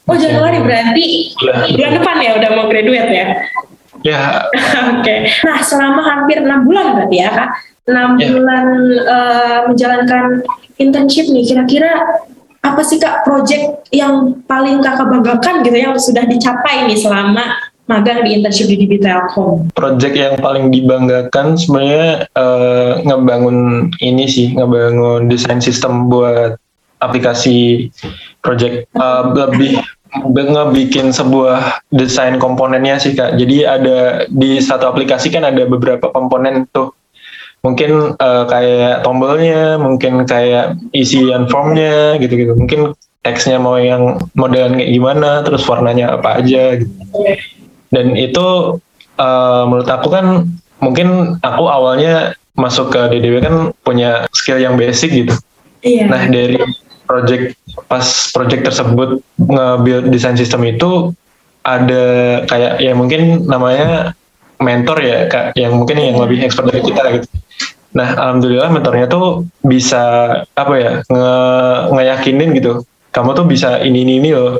Oh 0.08 0.16
Januari 0.16 0.64
berarti 0.64 1.36
ya, 1.36 1.68
bulan 1.76 1.92
depan 2.00 2.16
ya 2.24 2.32
udah 2.40 2.50
mau 2.56 2.66
graduate 2.72 3.12
ya? 3.12 3.28
Ya. 4.08 4.48
Oke. 4.96 5.04
Okay. 5.04 5.20
Nah, 5.44 5.60
selama 5.60 6.02
hampir 6.08 6.40
enam 6.40 6.64
bulan 6.64 6.96
berarti 6.96 7.18
ya, 7.20 7.30
Kak. 7.36 7.50
Enam 7.88 8.16
ya. 8.16 8.32
bulan 8.32 8.68
uh, 9.04 9.60
menjalankan 9.68 10.48
internship 10.80 11.28
nih, 11.28 11.44
kira-kira 11.44 12.24
apa 12.64 12.82
sih 12.88 13.00
Kak 13.04 13.28
project 13.28 13.92
yang 13.92 14.44
paling 14.48 14.80
Kakak 14.80 15.12
banggakan 15.12 15.64
gitu 15.68 15.76
yang 15.76 15.96
sudah 16.00 16.24
dicapai 16.24 16.88
nih 16.88 17.00
selama 17.00 17.44
magang 17.88 18.24
di 18.24 18.40
internship 18.40 18.68
di 18.72 18.80
DB 18.80 19.04
Telkom? 19.04 19.72
Project 19.76 20.16
yang 20.16 20.36
paling 20.40 20.72
dibanggakan 20.72 21.60
sebenarnya 21.60 22.28
uh, 22.36 23.04
ngebangun 23.04 23.90
ini 24.04 24.24
sih, 24.28 24.56
ngebangun 24.56 25.32
desain 25.32 25.60
sistem 25.60 26.12
buat 26.12 26.60
aplikasi 26.98 27.88
project 28.42 28.90
uh, 28.98 29.30
lebih 29.32 29.78
ngebikin 30.14 31.12
sebuah 31.12 31.84
desain 31.92 32.38
komponennya 32.40 32.98
sih 33.00 33.14
kak. 33.14 33.36
Jadi 33.36 33.68
ada 33.68 34.26
di 34.28 34.60
satu 34.60 34.90
aplikasi 34.90 35.32
kan 35.34 35.44
ada 35.44 35.68
beberapa 35.68 36.12
komponen 36.12 36.68
tuh. 36.72 36.94
Mungkin 37.66 38.16
uh, 38.16 38.44
kayak 38.48 39.04
tombolnya, 39.04 39.82
mungkin 39.82 40.24
kayak 40.24 40.78
isian 40.94 41.50
formnya 41.52 42.16
gitu-gitu. 42.22 42.54
Mungkin 42.54 42.96
teksnya 43.26 43.60
mau 43.60 43.76
yang 43.76 44.22
modelan 44.38 44.80
kayak 44.80 44.94
gimana, 44.94 45.44
terus 45.44 45.68
warnanya 45.68 46.16
apa 46.16 46.40
aja 46.40 46.80
gitu. 46.80 46.94
Dan 47.92 48.16
itu 48.16 48.80
uh, 49.20 49.64
menurut 49.68 49.90
aku 49.90 50.08
kan 50.14 50.48
mungkin 50.80 51.42
aku 51.42 51.66
awalnya 51.68 52.38
masuk 52.58 52.94
ke 52.94 53.02
DDW 53.14 53.36
kan 53.42 53.56
punya 53.84 54.26
skill 54.34 54.62
yang 54.62 54.80
basic 54.80 55.14
gitu. 55.14 55.36
Iya. 55.86 56.10
Nah 56.10 56.22
dari 56.30 56.58
project 57.06 57.58
pas 57.86 58.06
project 58.34 58.74
tersebut 58.74 59.22
nge-build 59.38 60.10
desain 60.10 60.34
sistem 60.34 60.66
itu 60.66 61.14
ada 61.62 62.06
kayak 62.50 62.82
ya 62.82 62.98
mungkin 62.98 63.46
namanya 63.46 64.18
mentor 64.58 64.98
ya 65.04 65.30
kak 65.30 65.54
yang 65.54 65.78
mungkin 65.78 66.02
yang 66.02 66.18
lebih 66.18 66.42
expert 66.42 66.72
dari 66.72 66.82
kita 66.82 67.04
gitu. 67.14 67.28
Nah 67.94 68.18
alhamdulillah 68.18 68.74
mentornya 68.74 69.06
tuh 69.06 69.46
bisa 69.62 70.34
apa 70.58 70.74
ya 70.80 70.92
nge 71.06 71.36
ngeyakinin 71.94 72.50
gitu. 72.58 72.82
Kamu 73.14 73.34
tuh 73.34 73.46
bisa 73.46 73.82
ini 73.86 74.02
ini 74.08 74.14
ini 74.22 74.30
loh. 74.34 74.58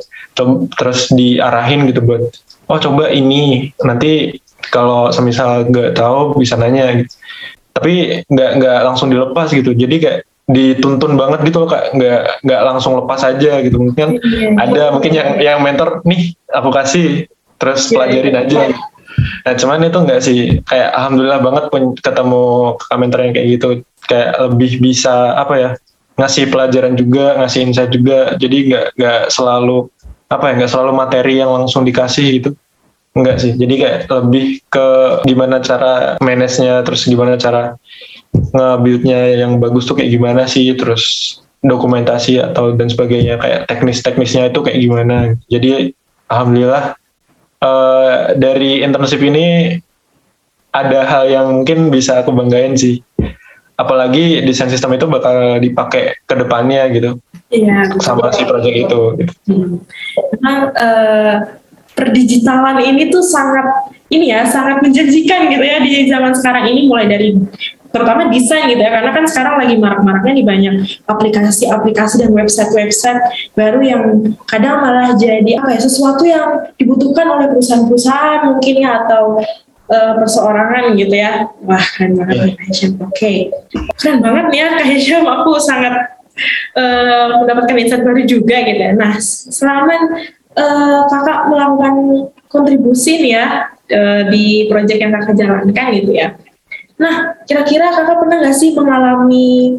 Terus 0.78 1.10
diarahin 1.10 1.90
gitu 1.90 2.04
buat 2.06 2.22
oh 2.70 2.78
coba 2.78 3.10
ini 3.10 3.72
nanti 3.82 4.38
kalau 4.70 5.10
semisal 5.10 5.66
nggak 5.66 5.98
tahu 5.98 6.38
bisa 6.38 6.54
nanya 6.54 6.92
gitu. 7.02 7.12
Tapi 7.74 8.22
nggak 8.28 8.50
nggak 8.62 8.78
langsung 8.86 9.10
dilepas 9.10 9.50
gitu. 9.50 9.74
Jadi 9.74 9.96
kayak 9.98 10.18
dituntun 10.48 11.14
banget 11.20 11.44
gitu 11.44 11.62
loh 11.62 11.68
kak. 11.68 11.92
Nggak 11.92 12.40
nggak 12.42 12.60
langsung 12.64 12.96
lepas 12.96 13.20
aja 13.22 13.60
gitu. 13.60 13.76
Mungkin 13.76 14.16
yeah. 14.18 14.56
ada 14.56 14.82
mungkin 14.96 15.12
yang 15.12 15.28
yang 15.38 15.58
mentor 15.60 16.00
nih 16.08 16.32
aku 16.48 16.72
kasih 16.72 17.28
terus 17.60 17.92
yeah, 17.92 17.94
pelajarin 18.00 18.34
yeah. 18.34 18.44
aja. 18.48 18.60
Nah 19.44 19.54
cuman 19.54 19.84
itu 19.84 19.98
enggak 20.00 20.20
sih. 20.24 20.40
Kayak 20.64 20.90
alhamdulillah 20.96 21.40
banget 21.44 21.64
pun 21.68 21.82
ketemu 22.00 22.44
kak 22.80 22.98
mentor 22.98 23.18
yang 23.28 23.32
kayak 23.36 23.48
gitu. 23.60 23.68
Kayak 24.08 24.30
lebih 24.48 24.72
bisa 24.80 25.36
apa 25.36 25.54
ya 25.60 25.70
ngasih 26.18 26.50
pelajaran 26.50 26.96
juga 26.96 27.36
ngasih 27.44 27.60
insight 27.68 27.92
juga. 27.92 28.34
Jadi 28.40 28.72
nggak 28.72 28.86
nggak 28.96 29.22
selalu 29.28 29.92
apa 30.32 30.44
ya 30.48 30.52
nggak 30.64 30.72
selalu 30.72 30.92
materi 30.96 31.34
yang 31.44 31.52
langsung 31.52 31.84
dikasih 31.84 32.26
gitu. 32.40 32.50
Enggak 33.12 33.36
sih. 33.42 33.52
Jadi 33.52 33.74
kayak 33.84 33.98
lebih 34.08 34.64
ke 34.72 34.88
gimana 35.28 35.60
cara 35.60 36.16
manage-nya 36.24 36.80
terus 36.86 37.04
gimana 37.04 37.36
cara 37.36 37.76
nge-buildnya 38.54 39.40
yang 39.44 39.58
bagus 39.58 39.88
tuh 39.88 39.96
kayak 39.98 40.12
gimana 40.14 40.44
sih? 40.48 40.72
Terus 40.74 41.36
dokumentasi 41.64 42.38
atau 42.38 42.74
dan 42.78 42.86
sebagainya 42.86 43.38
kayak 43.42 43.66
teknis-teknisnya 43.66 44.50
itu 44.54 44.60
kayak 44.62 44.78
gimana? 44.78 45.34
Jadi 45.50 45.92
alhamdulillah 46.30 46.94
uh, 47.62 48.34
dari 48.38 48.84
internship 48.84 49.22
ini 49.22 49.78
ada 50.70 51.00
hal 51.08 51.24
yang 51.32 51.46
mungkin 51.62 51.88
bisa 51.88 52.22
aku 52.22 52.30
banggain 52.30 52.76
sih. 52.78 53.02
Apalagi 53.78 54.42
desain 54.42 54.66
sistem 54.66 54.98
itu 54.98 55.06
bakal 55.06 55.62
dipakai 55.62 56.18
ke 56.26 56.34
depannya 56.34 56.90
gitu. 56.90 57.14
Iya, 57.48 57.94
sama 58.02 58.28
si 58.34 58.42
project 58.44 58.76
itu 58.76 59.00
gitu. 59.22 59.32
Hmm. 59.48 59.80
Memang 60.34 60.58
uh, 60.74 61.34
perdigitalan 61.94 62.78
ini 62.84 63.08
tuh 63.08 63.22
sangat 63.22 63.94
ini 64.08 64.30
ya 64.30 64.46
sangat 64.46 64.80
menjanjikan 64.84 65.50
gitu 65.50 65.64
ya 65.64 65.78
di 65.82 66.06
zaman 66.06 66.32
sekarang 66.36 66.70
ini 66.70 66.86
mulai 66.86 67.06
dari 67.10 67.34
terutama 67.88 68.28
desain 68.28 68.68
gitu 68.68 68.80
ya 68.80 68.90
karena 68.92 69.10
kan 69.16 69.24
sekarang 69.24 69.54
lagi 69.64 69.74
marak-maraknya 69.80 70.34
di 70.36 70.44
banyak 70.44 70.74
aplikasi-aplikasi 71.08 72.20
dan 72.20 72.30
website-website 72.36 73.20
baru 73.56 73.80
yang 73.80 74.02
kadang 74.44 74.84
malah 74.84 75.16
jadi 75.16 75.60
apa 75.60 75.72
ya 75.72 75.80
sesuatu 75.80 76.22
yang 76.28 76.68
dibutuhkan 76.76 77.26
oleh 77.26 77.46
perusahaan-perusahaan 77.48 78.52
mungkin 78.52 78.74
ya 78.84 78.90
atau 79.04 79.40
uh, 79.88 80.12
perseorangan 80.20 80.94
gitu 81.00 81.14
ya 81.16 81.48
wah 81.64 81.84
keren 81.96 82.12
banget 82.20 82.36
yeah. 82.36 82.52
Kak 82.60 82.68
oke 82.68 83.12
okay. 83.16 83.36
keren 83.96 84.20
banget 84.20 84.44
nih 84.52 84.58
ya 84.60 84.66
Kak 84.76 84.86
Hisham 84.92 85.24
aku 85.24 85.50
sangat 85.56 85.94
uh, 86.76 87.40
mendapatkan 87.40 87.76
insight 87.76 88.04
baru 88.04 88.20
juga 88.28 88.56
gitu 88.68 88.82
ya 88.84 88.92
nah 88.92 89.16
selama 89.22 89.96
uh, 90.58 91.00
kakak 91.08 91.40
melakukan 91.48 91.94
kontribusi 92.52 93.20
nih 93.22 93.32
ya 93.32 93.46
uh, 93.92 94.22
di 94.28 94.66
proyek 94.66 94.98
yang 94.98 95.12
kakak 95.14 95.36
jalankan 95.36 95.86
gitu 95.94 96.12
ya. 96.16 96.34
Nah, 96.98 97.38
kira-kira 97.46 97.94
kakak 97.94 98.18
pernah 98.18 98.36
nggak 98.42 98.56
sih 98.58 98.74
mengalami 98.74 99.78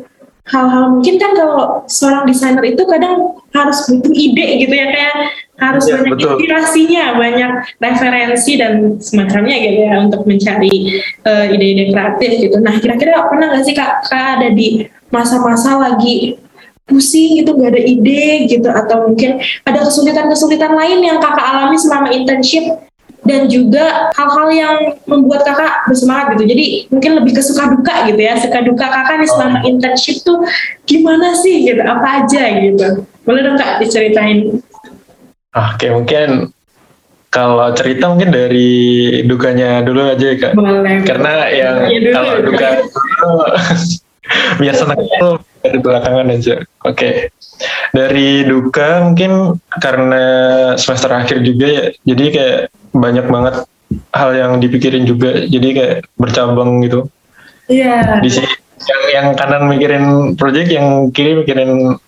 hal-hal 0.49 0.97
mungkin 0.97 1.15
kan 1.21 1.31
kalau 1.37 1.85
seorang 1.85 2.25
desainer 2.25 2.65
itu 2.65 2.81
kadang 2.89 3.37
harus 3.53 3.85
butuh 3.85 4.09
ide 4.09 4.65
gitu 4.65 4.73
ya 4.73 4.87
kayak 4.89 5.15
harus 5.59 5.85
ya, 5.85 5.99
banyak 5.99 6.15
betul. 6.15 6.29
inspirasinya, 6.39 7.03
banyak 7.19 7.51
referensi 7.77 8.51
dan 8.57 8.73
semacamnya 8.97 9.55
gitu 9.59 9.79
ya 9.85 9.93
untuk 10.01 10.21
mencari 10.25 10.71
ide 11.21 11.53
ide-ide 11.53 11.83
kreatif 11.93 12.31
gitu. 12.49 12.57
Nah, 12.63 12.73
kira-kira 12.79 13.27
pernah 13.27 13.53
nggak 13.53 13.63
sih 13.67 13.75
kak, 13.75 14.09
kak 14.09 14.27
ada 14.39 14.49
di 14.55 14.87
masa-masa 15.13 15.77
lagi 15.77 16.39
pusing 16.89 17.45
gitu 17.45 17.53
nggak 17.53 17.69
ada 17.77 17.81
ide 17.85 18.49
gitu 18.49 18.65
atau 18.65 19.05
mungkin 19.05 19.37
ada 19.69 19.85
kesulitan-kesulitan 19.85 20.73
lain 20.73 21.05
yang 21.05 21.17
kakak 21.21 21.45
alami 21.45 21.77
selama 21.77 22.09
internship 22.09 22.88
dan 23.29 23.45
juga 23.45 24.09
hal-hal 24.17 24.47
yang 24.49 24.75
membuat 25.05 25.45
kakak 25.45 25.85
bersemangat 25.85 26.33
gitu. 26.33 26.43
Jadi 26.49 26.65
mungkin 26.89 27.11
lebih 27.21 27.37
ke 27.37 27.41
suka 27.45 27.69
duka 27.69 28.09
gitu 28.09 28.17
ya. 28.17 28.33
Suka 28.41 28.65
duka 28.65 28.85
kakak 28.89 29.21
nih 29.21 29.29
selama 29.29 29.57
oh. 29.61 29.69
internship 29.69 30.17
tuh 30.25 30.41
gimana 30.89 31.37
sih 31.37 31.69
gitu, 31.69 31.85
apa 31.85 32.25
aja 32.25 32.43
gitu. 32.57 33.05
Boleh 33.29 33.45
dong 33.45 33.61
kak 33.61 33.77
diceritain? 33.85 34.57
Oke 35.53 35.87
mungkin 35.93 36.49
kalau 37.29 37.69
cerita 37.77 38.09
mungkin 38.09 38.33
dari 38.33 39.21
dukanya 39.29 39.85
dulu 39.85 40.09
aja 40.09 40.25
ya 40.33 40.35
kak. 40.41 40.53
Boleh. 40.57 41.05
Karena 41.05 41.33
yang 41.53 41.77
ya 41.85 42.09
kalau 42.09 42.33
duka 42.41 42.69
biasa 44.61 44.81
itu 44.97 45.29
dari 45.61 45.77
belakangan 45.77 46.27
aja. 46.33 46.55
Oke. 46.85 46.97
Okay. 46.97 47.13
Dari 47.91 48.47
duka 48.47 49.03
mungkin 49.03 49.59
karena 49.77 50.23
semester 50.79 51.11
akhir 51.11 51.43
juga 51.43 51.67
ya. 51.67 51.85
Jadi 52.07 52.25
kayak 52.31 52.61
banyak 52.93 53.25
banget 53.29 53.55
hal 54.13 54.29
yang 54.33 54.51
dipikirin 54.61 55.05
juga. 55.05 55.45
Jadi 55.45 55.67
kayak 55.75 55.97
bercabang 56.17 56.81
gitu. 56.85 57.09
Iya. 57.69 58.19
Yeah. 58.19 58.21
Di 58.21 58.29
sini 58.29 58.49
yang 58.79 59.03
yang 59.11 59.27
kanan 59.35 59.67
mikirin 59.67 60.05
project, 60.39 60.69
yang 60.71 61.11
kiri 61.11 61.43
mikirin 61.43 61.99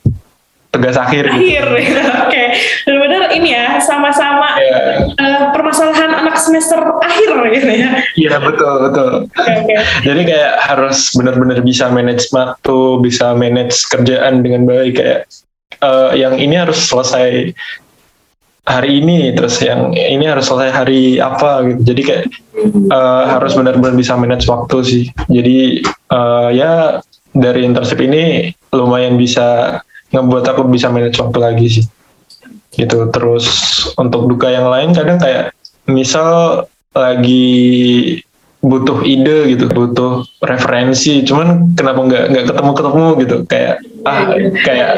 tugas 0.72 0.96
akhir. 0.96 1.28
Akhir, 1.28 1.66
gitu. 1.68 2.00
oke. 2.24 2.32
Okay. 2.32 2.48
Benar-benar 2.88 3.24
ini 3.36 3.50
ya 3.54 3.78
sama-sama 3.84 4.56
yeah. 4.56 5.04
Iya. 5.12 5.20
uh, 5.20 5.44
permasalahan 5.52 6.12
anak 6.24 6.40
semester 6.40 6.80
akhir 6.80 7.30
gitu 7.60 7.70
ya. 7.70 7.90
Iya 8.16 8.36
betul 8.40 8.74
betul. 8.88 9.12
Okay, 9.36 9.56
okay. 9.68 9.78
Jadi 10.08 10.22
kayak 10.32 10.54
harus 10.64 11.12
benar-benar 11.14 11.60
bisa 11.62 11.92
manage 11.92 12.32
waktu, 12.32 12.80
bisa 13.04 13.36
manage 13.36 13.84
kerjaan 13.92 14.42
dengan 14.42 14.64
baik 14.64 14.96
kayak 14.96 15.22
uh, 15.84 16.16
yang 16.16 16.40
ini 16.40 16.56
harus 16.56 16.80
selesai 16.88 17.52
hari 18.62 19.02
ini 19.02 19.34
terus 19.34 19.58
yang 19.60 19.92
ini 19.98 20.30
harus 20.30 20.46
selesai 20.46 20.72
hari 20.72 21.18
apa 21.18 21.66
gitu. 21.66 21.94
Jadi 21.94 22.02
kayak 22.06 22.24
uh, 22.94 23.26
harus 23.38 23.58
benar-benar 23.58 23.94
bisa 23.98 24.14
manage 24.18 24.46
waktu 24.46 24.78
sih. 24.86 25.04
Jadi 25.30 25.82
uh, 26.14 26.50
ya 26.54 27.02
dari 27.34 27.66
internship 27.66 28.00
ini 28.04 28.54
lumayan 28.72 29.18
bisa 29.18 29.80
ngebuat 30.12 30.46
aku 30.56 30.68
bisa 30.70 30.94
manage 30.94 31.18
waktu 31.18 31.38
lagi 31.42 31.68
sih. 31.82 31.86
Gitu. 32.78 33.10
Terus 33.10 33.46
untuk 33.98 34.30
duka 34.30 34.48
yang 34.48 34.70
lain 34.70 34.94
kadang 34.94 35.18
kayak 35.18 35.58
misal 35.90 36.64
lagi 36.92 38.20
butuh 38.62 39.02
ide 39.02 39.58
gitu 39.58 39.66
butuh 39.74 40.22
referensi 40.46 41.26
cuman 41.26 41.74
kenapa 41.74 42.06
nggak 42.06 42.26
nggak 42.30 42.46
ketemu 42.54 42.72
ketemu 42.78 43.06
gitu? 43.26 43.38
Kayak 43.50 43.76
ah 44.06 44.22
kayak 44.62 44.92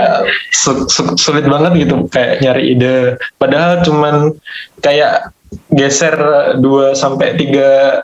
su, 0.51 0.72
su, 0.91 1.01
sulit 1.15 1.48
banget 1.48 1.88
gitu 1.88 2.08
kayak 2.12 2.43
nyari 2.43 2.63
ide. 2.75 3.15
Padahal 3.39 3.79
cuman 3.88 4.36
kayak 4.84 5.32
geser 5.72 6.15
dua 6.60 6.91
sampai 6.91 7.39
tiga 7.39 8.03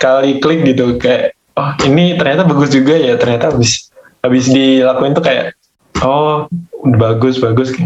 kali 0.00 0.40
klik 0.40 0.64
gitu 0.64 0.96
kayak 0.96 1.36
oh 1.54 1.70
ini 1.84 2.16
ternyata 2.16 2.48
bagus 2.48 2.72
juga 2.72 2.96
ya 2.96 3.20
ternyata 3.20 3.52
habis 3.52 3.92
habis 4.24 4.48
dilakuin 4.48 5.12
tuh 5.12 5.24
kayak 5.24 5.52
oh 6.00 6.48
bagus 6.96 7.36
bagus. 7.44 7.76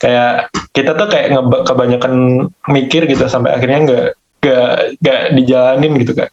Kayak 0.00 0.48
kita 0.72 0.96
tuh 0.96 1.08
kayak 1.08 1.36
nge 1.36 1.42
kebanyakan 1.68 2.12
mikir 2.72 3.04
gitu 3.04 3.28
sampai 3.28 3.52
akhirnya 3.52 3.80
nggak 3.84 4.06
nggak 4.40 4.72
nggak 5.04 5.22
dijalanin 5.36 5.92
gitu 6.00 6.12
kan 6.16 6.28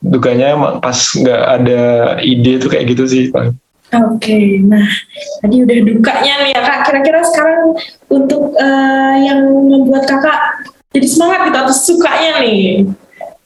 dukanya 0.00 0.80
pas 0.80 0.96
nggak 0.96 1.42
ada 1.60 1.82
ide 2.24 2.60
tuh 2.60 2.68
kayak 2.72 2.96
gitu 2.96 3.04
sih 3.08 3.24
Oke, 3.90 4.22
okay, 4.22 4.46
nah 4.62 4.86
tadi 5.42 5.66
udah 5.66 5.78
dukanya 5.82 6.46
nih 6.46 6.54
ya 6.54 6.62
kak. 6.62 6.78
Kira-kira 6.86 7.26
sekarang 7.26 7.74
untuk 8.06 8.54
uh, 8.54 9.14
yang 9.18 9.50
membuat 9.66 10.06
kakak 10.06 10.62
jadi 10.94 11.10
semangat 11.10 11.50
gitu 11.50 11.58
atau 11.58 11.74
sukanya 11.74 12.38
nih? 12.38 12.86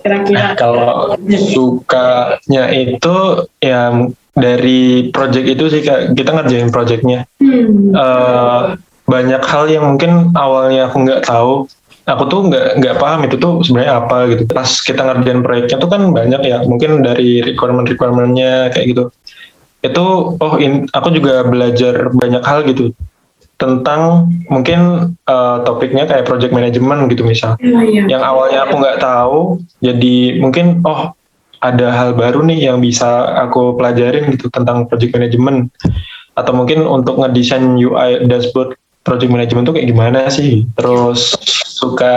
Kira-kira. 0.04 0.36
Nah, 0.36 0.50
kalau 0.52 1.16
sukanya 1.48 2.76
itu 2.76 3.16
ya 3.56 3.88
dari 4.34 5.08
project 5.14 5.46
itu 5.46 5.64
sih 5.70 5.80
kak 5.80 6.12
kita 6.18 6.34
ngerjain 6.34 6.68
projectnya 6.74 7.24
hmm. 7.38 7.94
uh, 7.94 8.74
banyak 9.06 9.42
hal 9.46 9.64
yang 9.70 9.94
mungkin 9.94 10.34
awalnya 10.34 10.90
aku 10.90 11.06
nggak 11.06 11.22
tahu 11.22 11.70
aku 12.04 12.22
tuh 12.28 12.40
nggak 12.52 12.66
nggak 12.80 12.96
paham 13.00 13.20
itu 13.24 13.36
tuh 13.40 13.64
sebenarnya 13.64 13.94
apa 14.04 14.16
gitu. 14.32 14.42
Pas 14.48 14.68
kita 14.68 15.02
ngerjain 15.02 15.40
proyeknya 15.40 15.76
tuh 15.80 15.90
kan 15.90 16.02
banyak 16.12 16.40
ya 16.44 16.58
mungkin 16.68 17.00
dari 17.00 17.40
requirement 17.40 17.88
requirementnya 17.88 18.72
kayak 18.72 18.86
gitu. 18.92 19.04
Itu 19.84 20.04
oh 20.40 20.54
in, 20.60 20.88
aku 20.92 21.12
juga 21.12 21.44
belajar 21.44 22.12
banyak 22.12 22.44
hal 22.44 22.64
gitu 22.68 22.92
tentang 23.54 24.28
mungkin 24.50 25.14
uh, 25.30 25.62
topiknya 25.62 26.04
kayak 26.10 26.26
project 26.26 26.52
management 26.52 27.08
gitu 27.08 27.24
misal. 27.24 27.56
Oh, 27.56 27.84
iya. 27.84 28.04
yang 28.10 28.22
awalnya 28.22 28.66
aku 28.66 28.74
nggak 28.82 28.98
tahu 29.00 29.38
jadi 29.80 30.42
mungkin 30.42 30.82
oh 30.84 31.14
ada 31.64 31.88
hal 31.96 32.12
baru 32.12 32.44
nih 32.44 32.68
yang 32.68 32.84
bisa 32.84 33.24
aku 33.40 33.72
pelajarin 33.80 34.28
gitu 34.36 34.52
tentang 34.52 34.84
project 34.84 35.16
management. 35.16 35.72
Atau 36.34 36.52
mungkin 36.52 36.84
untuk 36.84 37.16
ngedesain 37.16 37.78
UI 37.78 38.26
dashboard 38.28 38.76
project 39.06 39.30
management 39.32 39.64
tuh 39.70 39.74
kayak 39.78 39.88
gimana 39.88 40.28
sih? 40.28 40.68
Terus 40.76 41.38
suka 41.85 42.16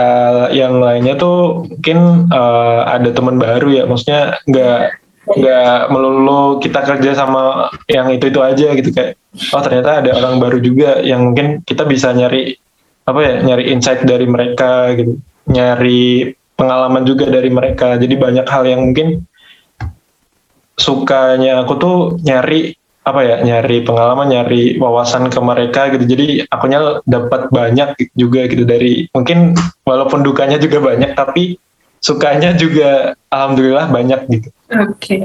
yang 0.56 0.80
lainnya 0.80 1.20
tuh 1.20 1.68
mungkin 1.68 2.32
uh, 2.32 2.88
ada 2.88 3.12
teman 3.12 3.36
baru 3.36 3.68
ya. 3.68 3.84
Maksudnya 3.84 4.40
nggak 4.48 4.80
nggak 5.28 5.92
melulu 5.92 6.56
kita 6.64 6.80
kerja 6.88 7.12
sama 7.12 7.68
yang 7.84 8.08
itu 8.08 8.32
itu 8.32 8.40
aja 8.40 8.72
gitu. 8.72 8.88
Kayak 8.96 9.20
oh 9.52 9.60
ternyata 9.60 10.00
ada 10.00 10.10
orang 10.16 10.40
baru 10.40 10.58
juga 10.64 11.04
yang 11.04 11.28
mungkin 11.28 11.60
kita 11.68 11.84
bisa 11.84 12.16
nyari 12.16 12.56
apa 13.04 13.20
ya 13.20 13.34
nyari 13.44 13.64
insight 13.68 14.08
dari 14.08 14.24
mereka 14.24 14.96
gitu. 14.96 15.20
Nyari 15.52 16.32
pengalaman 16.56 17.04
juga 17.04 17.28
dari 17.28 17.52
mereka. 17.52 18.00
Jadi 18.00 18.14
banyak 18.16 18.46
hal 18.48 18.64
yang 18.64 18.80
mungkin 18.88 19.28
sukanya 20.78 21.66
aku 21.66 21.74
tuh 21.76 21.96
nyari 22.22 22.77
apa 23.08 23.20
ya 23.24 23.36
nyari 23.40 23.88
pengalaman 23.88 24.28
nyari 24.28 24.76
wawasan 24.76 25.32
ke 25.32 25.40
mereka 25.40 25.88
gitu 25.96 26.04
jadi 26.04 26.44
akunya 26.52 27.00
dapat 27.08 27.48
banyak 27.48 27.96
juga 28.12 28.44
gitu 28.44 28.68
dari 28.68 29.08
mungkin 29.16 29.56
walaupun 29.88 30.20
dukanya 30.20 30.60
juga 30.60 30.84
banyak 30.84 31.16
tapi 31.16 31.56
sukanya 31.98 32.54
juga 32.54 33.14
alhamdulillah 33.30 33.90
banyak 33.90 34.20
gitu. 34.30 34.48
Oke, 34.68 34.84
okay. 34.94 35.20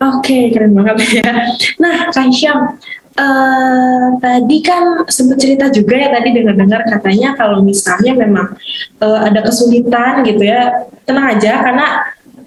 oke 0.00 0.24
okay, 0.24 0.42
keren 0.50 0.74
banget 0.74 0.96
ya. 1.22 1.32
Nah, 1.78 2.10
Kak 2.10 2.32
Syam, 2.32 2.80
uh, 3.20 4.06
tadi 4.18 4.56
kan 4.64 5.04
sempat 5.06 5.38
cerita 5.38 5.70
juga 5.70 5.94
ya 5.94 6.08
tadi 6.10 6.34
dengar-dengar 6.34 6.88
katanya 6.88 7.36
kalau 7.38 7.62
misalnya 7.62 8.12
memang 8.16 8.56
uh, 9.04 9.18
ada 9.22 9.44
kesulitan 9.44 10.26
gitu 10.26 10.42
ya, 10.42 10.88
tenang 11.06 11.38
aja 11.38 11.62
karena 11.62 11.86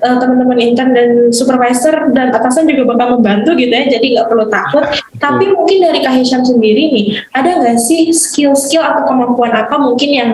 uh, 0.01 0.17
teman-teman 0.19 0.59
intern 0.59 0.91
dan 0.91 1.09
supervisor 1.31 2.11
dan 2.11 2.33
atasan 2.33 2.67
juga 2.67 2.95
bakal 2.95 3.19
membantu 3.19 3.55
gitu 3.55 3.71
ya 3.71 3.87
jadi 3.87 4.05
nggak 4.19 4.27
perlu 4.27 4.45
takut. 4.51 4.85
Tapi 5.19 5.51
mungkin 5.51 5.85
dari 5.85 5.99
Kak 6.03 6.15
Hisham 6.19 6.43
sendiri 6.43 6.91
nih 6.91 7.05
ada 7.35 7.61
nggak 7.61 7.77
sih 7.79 8.11
skill-skill 8.11 8.83
atau 8.83 9.03
kemampuan 9.07 9.53
apa 9.55 9.75
mungkin 9.77 10.09
yang 10.11 10.29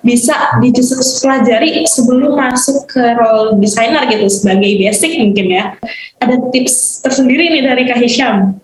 bisa 0.00 0.56
dipelajari 0.64 1.84
sebelum 1.84 2.32
masuk 2.32 2.88
ke 2.88 3.04
role 3.20 3.60
designer 3.60 4.08
gitu 4.08 4.26
sebagai 4.32 4.80
basic 4.80 5.12
mungkin 5.20 5.46
ya? 5.52 5.64
Ada 6.20 6.36
tips 6.52 7.04
tersendiri 7.04 7.52
nih 7.52 7.62
dari 7.64 7.82
Kak 7.88 8.00
Hisham? 8.00 8.56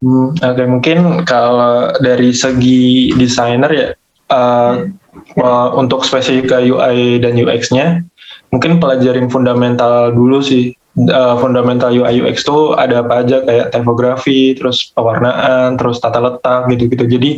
Hmm, 0.00 0.32
Oke 0.32 0.40
okay, 0.40 0.66
mungkin 0.66 0.98
kalau 1.28 1.92
dari 2.00 2.32
segi 2.32 3.12
desainer 3.20 3.68
ya 3.68 3.86
uh, 4.32 4.88
uh, 5.36 5.68
untuk 5.76 6.06
spesifik 6.06 6.48
UI 6.72 7.20
dan 7.20 7.36
UX-nya 7.36 8.00
mungkin 8.50 8.82
pelajarin 8.82 9.30
fundamental 9.30 10.10
dulu 10.10 10.42
sih 10.42 10.74
uh, 11.08 11.36
fundamental 11.38 11.94
UI 11.94 12.20
UX 12.20 12.42
tuh 12.42 12.74
ada 12.74 13.00
apa 13.06 13.22
aja 13.22 13.42
kayak 13.46 13.70
typography, 13.70 14.58
terus 14.58 14.90
pewarnaan, 14.92 15.78
terus 15.78 16.02
tata 16.02 16.18
letak 16.18 16.66
gitu-gitu. 16.74 17.04
Jadi 17.06 17.30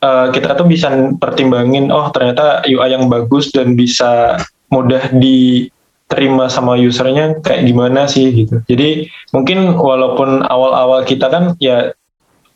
uh, 0.00 0.32
kita 0.32 0.56
tuh 0.56 0.66
bisa 0.66 0.88
pertimbangin 1.20 1.92
oh 1.92 2.08
ternyata 2.10 2.64
UI 2.64 2.88
yang 2.90 3.06
bagus 3.12 3.52
dan 3.52 3.76
bisa 3.76 4.40
mudah 4.72 5.12
diterima 5.14 6.50
sama 6.50 6.74
usernya 6.80 7.38
kayak 7.44 7.68
gimana 7.68 8.08
sih 8.08 8.32
gitu. 8.32 8.64
Jadi 8.66 9.06
mungkin 9.30 9.76
walaupun 9.76 10.42
awal-awal 10.48 11.04
kita 11.04 11.28
kan 11.28 11.54
ya 11.60 11.92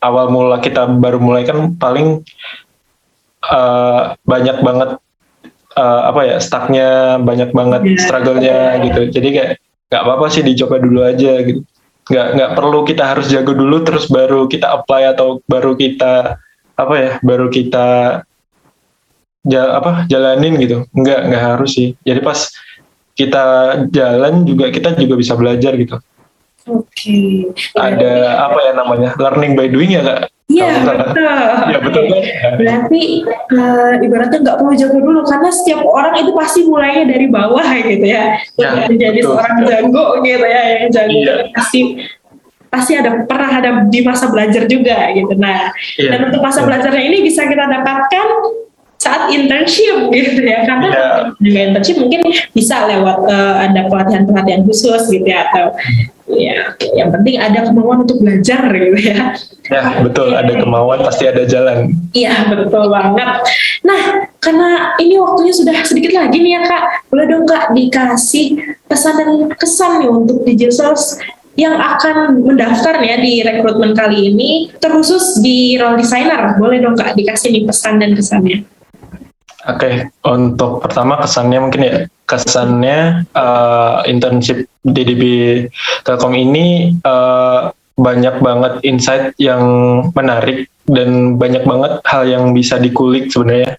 awal 0.01 0.33
mula 0.33 0.59
kita 0.65 0.89
baru 0.89 1.21
mulai 1.21 1.45
kan 1.45 1.77
paling 1.77 2.25
uh, 3.45 4.17
banyak 4.25 4.57
banget 4.65 4.97
uh, 5.77 6.01
apa 6.11 6.21
ya 6.27 6.37
stucknya 6.43 7.21
banyak 7.23 7.51
banget 7.55 7.81
Yeah. 7.85 8.01
struggle-nya 8.03 8.59
gitu. 8.87 9.01
Jadi 9.11 9.29
kayak 9.35 9.51
nggak 9.91 10.03
apa-apa 10.07 10.27
sih 10.31 10.43
dicoba 10.43 10.79
dulu 10.79 11.01
aja 11.03 11.33
gitu. 11.45 11.61
Nggak 12.11 12.27
nggak 12.37 12.51
perlu 12.59 12.81
kita 12.87 13.05
harus 13.07 13.27
jago 13.31 13.53
dulu 13.55 13.77
terus 13.87 14.11
baru 14.11 14.51
kita 14.51 14.67
apply 14.83 15.15
atau 15.15 15.39
baru 15.47 15.79
kita 15.79 16.41
apa 16.81 16.95
ya 16.97 17.13
baru 17.21 17.47
kita 17.53 17.87
ja, 19.47 19.63
apa 19.79 20.07
jalanin 20.11 20.59
gitu. 20.59 20.87
Nggak 20.95 21.21
nggak 21.31 21.43
harus 21.55 21.71
sih. 21.77 21.95
Jadi 22.03 22.21
pas 22.23 22.39
kita 23.15 23.45
jalan 23.93 24.49
juga 24.49 24.73
kita 24.73 24.97
juga 24.97 25.15
bisa 25.19 25.37
belajar 25.37 25.75
gitu. 25.77 25.99
Oke. 26.71 27.51
ada 27.75 28.47
apa 28.47 28.59
ya 28.63 28.73
namanya 28.77 29.11
learning 29.17 29.57
by 29.57 29.67
doing 29.67 29.97
ya 29.97 30.05
kak 30.05 30.21
Iya, 30.51 30.83
betul. 30.83 31.39
ya 31.71 31.79
betul 31.79 32.05
kan 32.11 32.23
Berarti 32.59 33.03
eh, 33.55 33.93
ibaratnya 34.03 34.39
nggak 34.43 34.57
perlu 34.59 34.75
jago 34.75 34.99
dulu 34.99 35.21
karena 35.23 35.51
setiap 35.55 35.81
orang 35.87 36.15
itu 36.19 36.35
pasti 36.35 36.61
mulainya 36.67 37.05
dari 37.07 37.27
bawah 37.31 37.63
gitu 37.91 38.03
ya. 38.03 38.35
Ya, 38.59 38.69
menjadi 38.91 39.23
betul. 39.23 39.31
seorang 39.39 39.57
jago 39.63 40.05
gitu 40.21 40.43
ya 40.45 40.63
yang 40.75 40.91
jago 40.91 41.15
Iya. 41.15 41.35
pasti 41.55 41.81
pasti 42.67 42.93
ada 42.95 43.27
pernah 43.27 43.51
ada 43.51 43.71
di 43.87 44.01
masa 44.03 44.27
belajar 44.27 44.67
juga 44.67 45.11
gitu. 45.15 45.35
Nah, 45.35 45.71
Iya, 45.99 46.11
dan 46.11 46.21
untuk 46.31 46.43
masa 46.43 46.63
betul. 46.63 46.69
belajarnya 46.75 47.03
ini 47.07 47.19
bisa 47.23 47.47
kita 47.47 47.65
dapatkan 47.67 48.27
saat 49.01 49.33
internship 49.33 49.97
gitu 50.15 50.41
ya 50.45 50.67
karena 50.67 50.87
Iya. 50.91 51.07
juga 51.39 51.59
internship 51.67 51.97
mungkin 51.99 52.21
bisa 52.53 52.91
lewat 52.91 53.19
eh, 53.27 53.55
ada 53.71 53.81
pelatihan-pelatihan 53.87 54.63
khusus 54.67 55.03
gitu 55.09 55.25
ya 55.25 55.47
atau 55.47 55.73
ya 56.37 56.75
yang 56.95 57.11
penting 57.15 57.41
ada 57.41 57.67
kemauan 57.67 58.05
untuk 58.05 58.21
belajar 58.23 58.71
gitu 58.75 58.99
ya 59.01 59.35
ya 59.71 59.83
betul 60.03 60.35
ada 60.35 60.53
kemauan 60.59 61.03
pasti 61.03 61.25
ada 61.27 61.43
jalan 61.47 61.91
Iya 62.11 62.51
betul 62.51 62.91
banget. 62.91 63.47
Nah 63.87 64.03
karena 64.43 64.99
ini 64.99 65.15
waktunya 65.21 65.55
sudah 65.55 65.75
sedikit 65.87 66.11
lagi 66.19 66.43
nih 66.43 66.59
ya 66.59 66.61
kak, 66.67 66.85
boleh 67.07 67.27
dong 67.31 67.47
kak 67.47 67.71
dikasih 67.71 68.59
pesan 68.91 69.15
dan 69.15 69.31
kesan 69.55 70.03
nih 70.03 70.11
untuk 70.11 70.43
Digisource 70.43 71.23
yang 71.55 71.79
akan 71.79 72.41
mendaftar 72.43 72.99
ya 73.05 73.21
di 73.21 73.47
rekrutmen 73.47 73.95
kali 73.95 74.35
ini, 74.35 74.51
terkhusus 74.83 75.39
di 75.39 75.79
role 75.79 76.03
designer. 76.03 76.59
Boleh 76.59 76.83
dong 76.83 76.99
kak 76.99 77.15
dikasih 77.15 77.55
nih 77.55 77.65
pesan 77.69 78.03
dan 78.03 78.19
kesannya. 78.19 78.67
Oke, 79.69 80.09
untuk 80.25 80.83
pertama 80.83 81.21
kesannya 81.21 81.59
mungkin 81.63 81.81
ya 81.85 81.95
kesannya 82.31 83.27
eh, 83.35 83.99
internship 84.07 84.71
DDB 84.87 85.23
Telkom 86.07 86.39
ini 86.39 86.95
eh, 86.95 87.61
banyak 88.01 88.41
banget 88.41 88.73
insight 88.87 89.35
yang 89.37 89.63
menarik 90.15 90.71
dan 90.89 91.37
banyak 91.37 91.67
banget 91.67 91.93
hal 92.07 92.23
yang 92.25 92.55
bisa 92.55 92.79
dikulik 92.79 93.29
sebenarnya. 93.29 93.77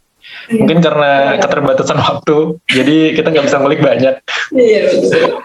Mungkin 0.52 0.84
karena 0.84 1.40
keterbatasan 1.40 2.00
waktu, 2.02 2.60
jadi 2.68 3.16
kita 3.16 3.32
nggak 3.32 3.46
bisa 3.48 3.58
ngulik 3.62 3.82
banyak. 3.82 4.16
Iya 4.52 4.82
betul. 4.92 5.42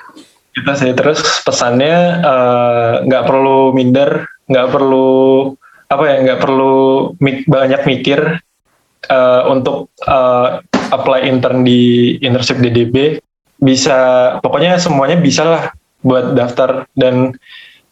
Kita 0.56 0.72
sih 0.76 0.92
terus 0.96 1.20
pesannya 1.46 1.96
eh, 2.20 2.92
nggak 3.06 3.24
perlu 3.24 3.72
minder, 3.72 4.26
nggak 4.50 4.68
perlu 4.72 5.52
apa 5.86 6.04
ya, 6.10 6.16
nggak 6.26 6.40
perlu 6.42 6.76
mik- 7.22 7.46
banyak 7.46 7.82
mikir 7.86 8.20
eh, 9.08 9.42
untuk 9.46 9.94
eh, 10.04 10.48
apply 10.92 11.27
intern 11.27 11.66
di 11.66 12.14
internship 12.22 12.59
DDB 12.62 13.18
bisa 13.61 13.96
pokoknya 14.44 14.77
semuanya 14.77 15.16
bisa 15.16 15.42
lah 15.44 15.62
buat 16.05 16.37
daftar 16.37 16.85
dan 16.94 17.35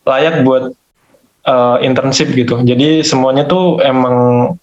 layak 0.05 0.45
buat 0.45 0.77
eh, 1.49 1.77
internship 1.83 2.31
gitu. 2.37 2.61
Jadi 2.63 3.01
semuanya 3.03 3.49
tuh 3.49 3.81
emang 3.81 4.17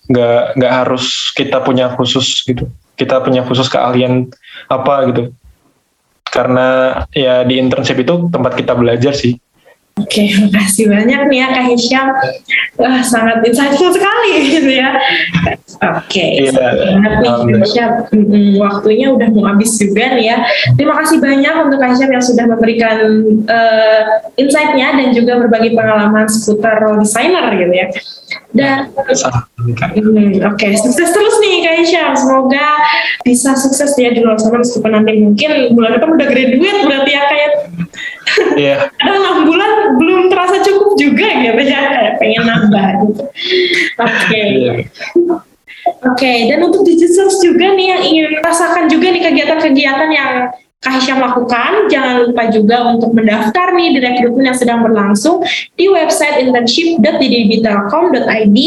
nggak 0.08 0.58
nggak 0.58 0.74
harus 0.86 1.34
kita 1.34 1.60
punya 1.66 1.92
khusus 1.98 2.46
gitu. 2.46 2.70
Kita 2.96 3.20
punya 3.26 3.42
khusus 3.42 3.66
keahlian 3.68 4.30
apa 4.70 5.10
gitu. 5.10 5.34
Karena 6.32 6.96
ya 7.12 7.44
di 7.44 7.60
internship 7.60 8.00
itu 8.00 8.30
tempat 8.32 8.56
kita 8.56 8.78
belajar 8.78 9.12
sih. 9.12 9.36
Oke, 10.02 10.24
makasih 10.42 10.86
banyak 10.90 11.20
nih 11.30 11.38
ya 11.38 11.48
Kak 11.54 11.66
Hisham. 11.70 12.08
Wah, 12.76 13.02
sangat 13.06 13.46
insightful 13.46 13.94
sekali 13.94 14.32
gitu 14.50 14.72
ya. 14.72 14.90
Oke, 15.82 16.42
Iya, 16.42 16.52
sangat 16.52 17.14
nih 17.22 17.30
Kak. 17.30 17.60
Hisham. 17.62 17.92
Mm-mm, 18.12 18.48
waktunya 18.58 19.08
udah 19.14 19.28
mau 19.32 19.46
habis 19.54 19.78
juga 19.78 20.18
nih 20.18 20.26
ya. 20.34 20.38
Terima 20.74 20.98
kasih 21.00 21.22
banyak 21.22 21.54
untuk 21.62 21.78
Kak 21.78 21.90
Hisham 21.94 22.10
yang 22.10 22.24
sudah 22.24 22.46
memberikan 22.50 22.98
eh, 23.46 24.04
insight-nya 24.36 24.98
dan 24.98 25.08
juga 25.14 25.38
berbagi 25.38 25.78
pengalaman 25.78 26.26
seputar 26.26 26.82
role 26.82 27.00
designer 27.00 27.54
gitu 27.56 27.74
ya. 27.74 27.88
Dan 28.52 28.92
Hmm, 29.62 30.42
Oke, 30.50 30.68
sukses 30.74 31.14
terus 31.14 31.36
nih 31.38 31.62
Kak 31.62 31.76
Hisham. 31.78 32.12
Semoga 32.18 32.66
bisa 33.22 33.54
sukses 33.54 33.94
ya 33.94 34.10
di 34.10 34.20
luar 34.20 34.42
sana 34.42 34.58
meskipun 34.58 34.90
nanti 34.90 35.22
mungkin 35.22 35.52
bulan 35.72 35.96
depan 35.96 36.18
udah 36.18 36.28
graduate 36.28 36.80
berarti 36.82 37.12
ya 37.12 37.24
kayak 37.30 37.52
Iya, 38.56 38.76
ada 38.96 39.12
enam 39.12 39.44
bulan 39.44 39.71
juga 41.02 41.28
gitu 41.42 41.62
ya 41.66 41.80
kayak 41.90 42.14
pengen 42.22 42.46
nambah 42.46 42.88
gitu. 43.10 43.24
Oke. 43.98 44.42
Iya. 44.42 44.74
Oke, 45.82 46.34
dan 46.50 46.62
untuk 46.62 46.86
digital 46.86 47.30
juga 47.42 47.74
nih 47.74 47.88
yang 47.90 48.02
ingin 48.06 48.26
merasakan 48.38 48.86
juga 48.86 49.10
nih 49.10 49.22
kegiatan-kegiatan 49.26 50.10
yang 50.14 50.54
Kak 50.82 50.98
Hisham 50.98 51.22
lakukan, 51.22 51.94
jangan 51.94 52.26
lupa 52.26 52.50
juga 52.50 52.90
untuk 52.90 53.14
mendaftar 53.14 53.70
nih 53.78 53.94
di 53.94 54.02
rekrutmen 54.02 54.50
yang 54.50 54.58
sedang 54.58 54.82
berlangsung 54.82 55.46
di 55.78 55.86
website 55.86 56.42
internship.ddbtelkom.id 56.42 58.58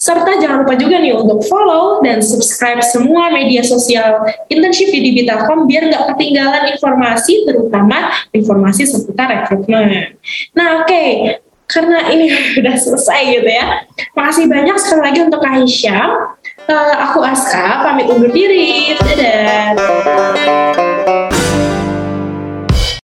serta 0.00 0.40
jangan 0.40 0.64
lupa 0.64 0.72
juga 0.80 1.04
nih 1.04 1.12
untuk 1.12 1.44
follow 1.44 2.00
dan 2.00 2.24
subscribe 2.24 2.80
semua 2.80 3.28
media 3.28 3.60
sosial 3.60 4.24
internship 4.48 4.88
di 4.88 5.20
biar 5.20 5.82
nggak 5.92 6.16
ketinggalan 6.16 6.72
informasi 6.72 7.44
terutama 7.44 8.08
informasi 8.32 8.88
seputar 8.88 9.44
rekrutmen. 9.44 10.16
Nah 10.56 10.80
oke, 10.80 11.04
karena 11.70 12.10
ini 12.10 12.30
udah 12.60 12.74
selesai 12.74 13.20
gitu 13.38 13.50
ya. 13.50 13.86
Makasih 14.18 14.46
banyak 14.50 14.76
sekali 14.78 15.00
lagi 15.06 15.18
untuk 15.24 15.40
Kak 15.40 15.54
Hisham. 15.62 16.10
Eh, 16.70 16.94
aku 17.02 17.18
Aska, 17.24 17.82
pamit 17.82 18.06
undur 18.06 18.30
diri. 18.30 18.94
Dadah. 18.98 20.89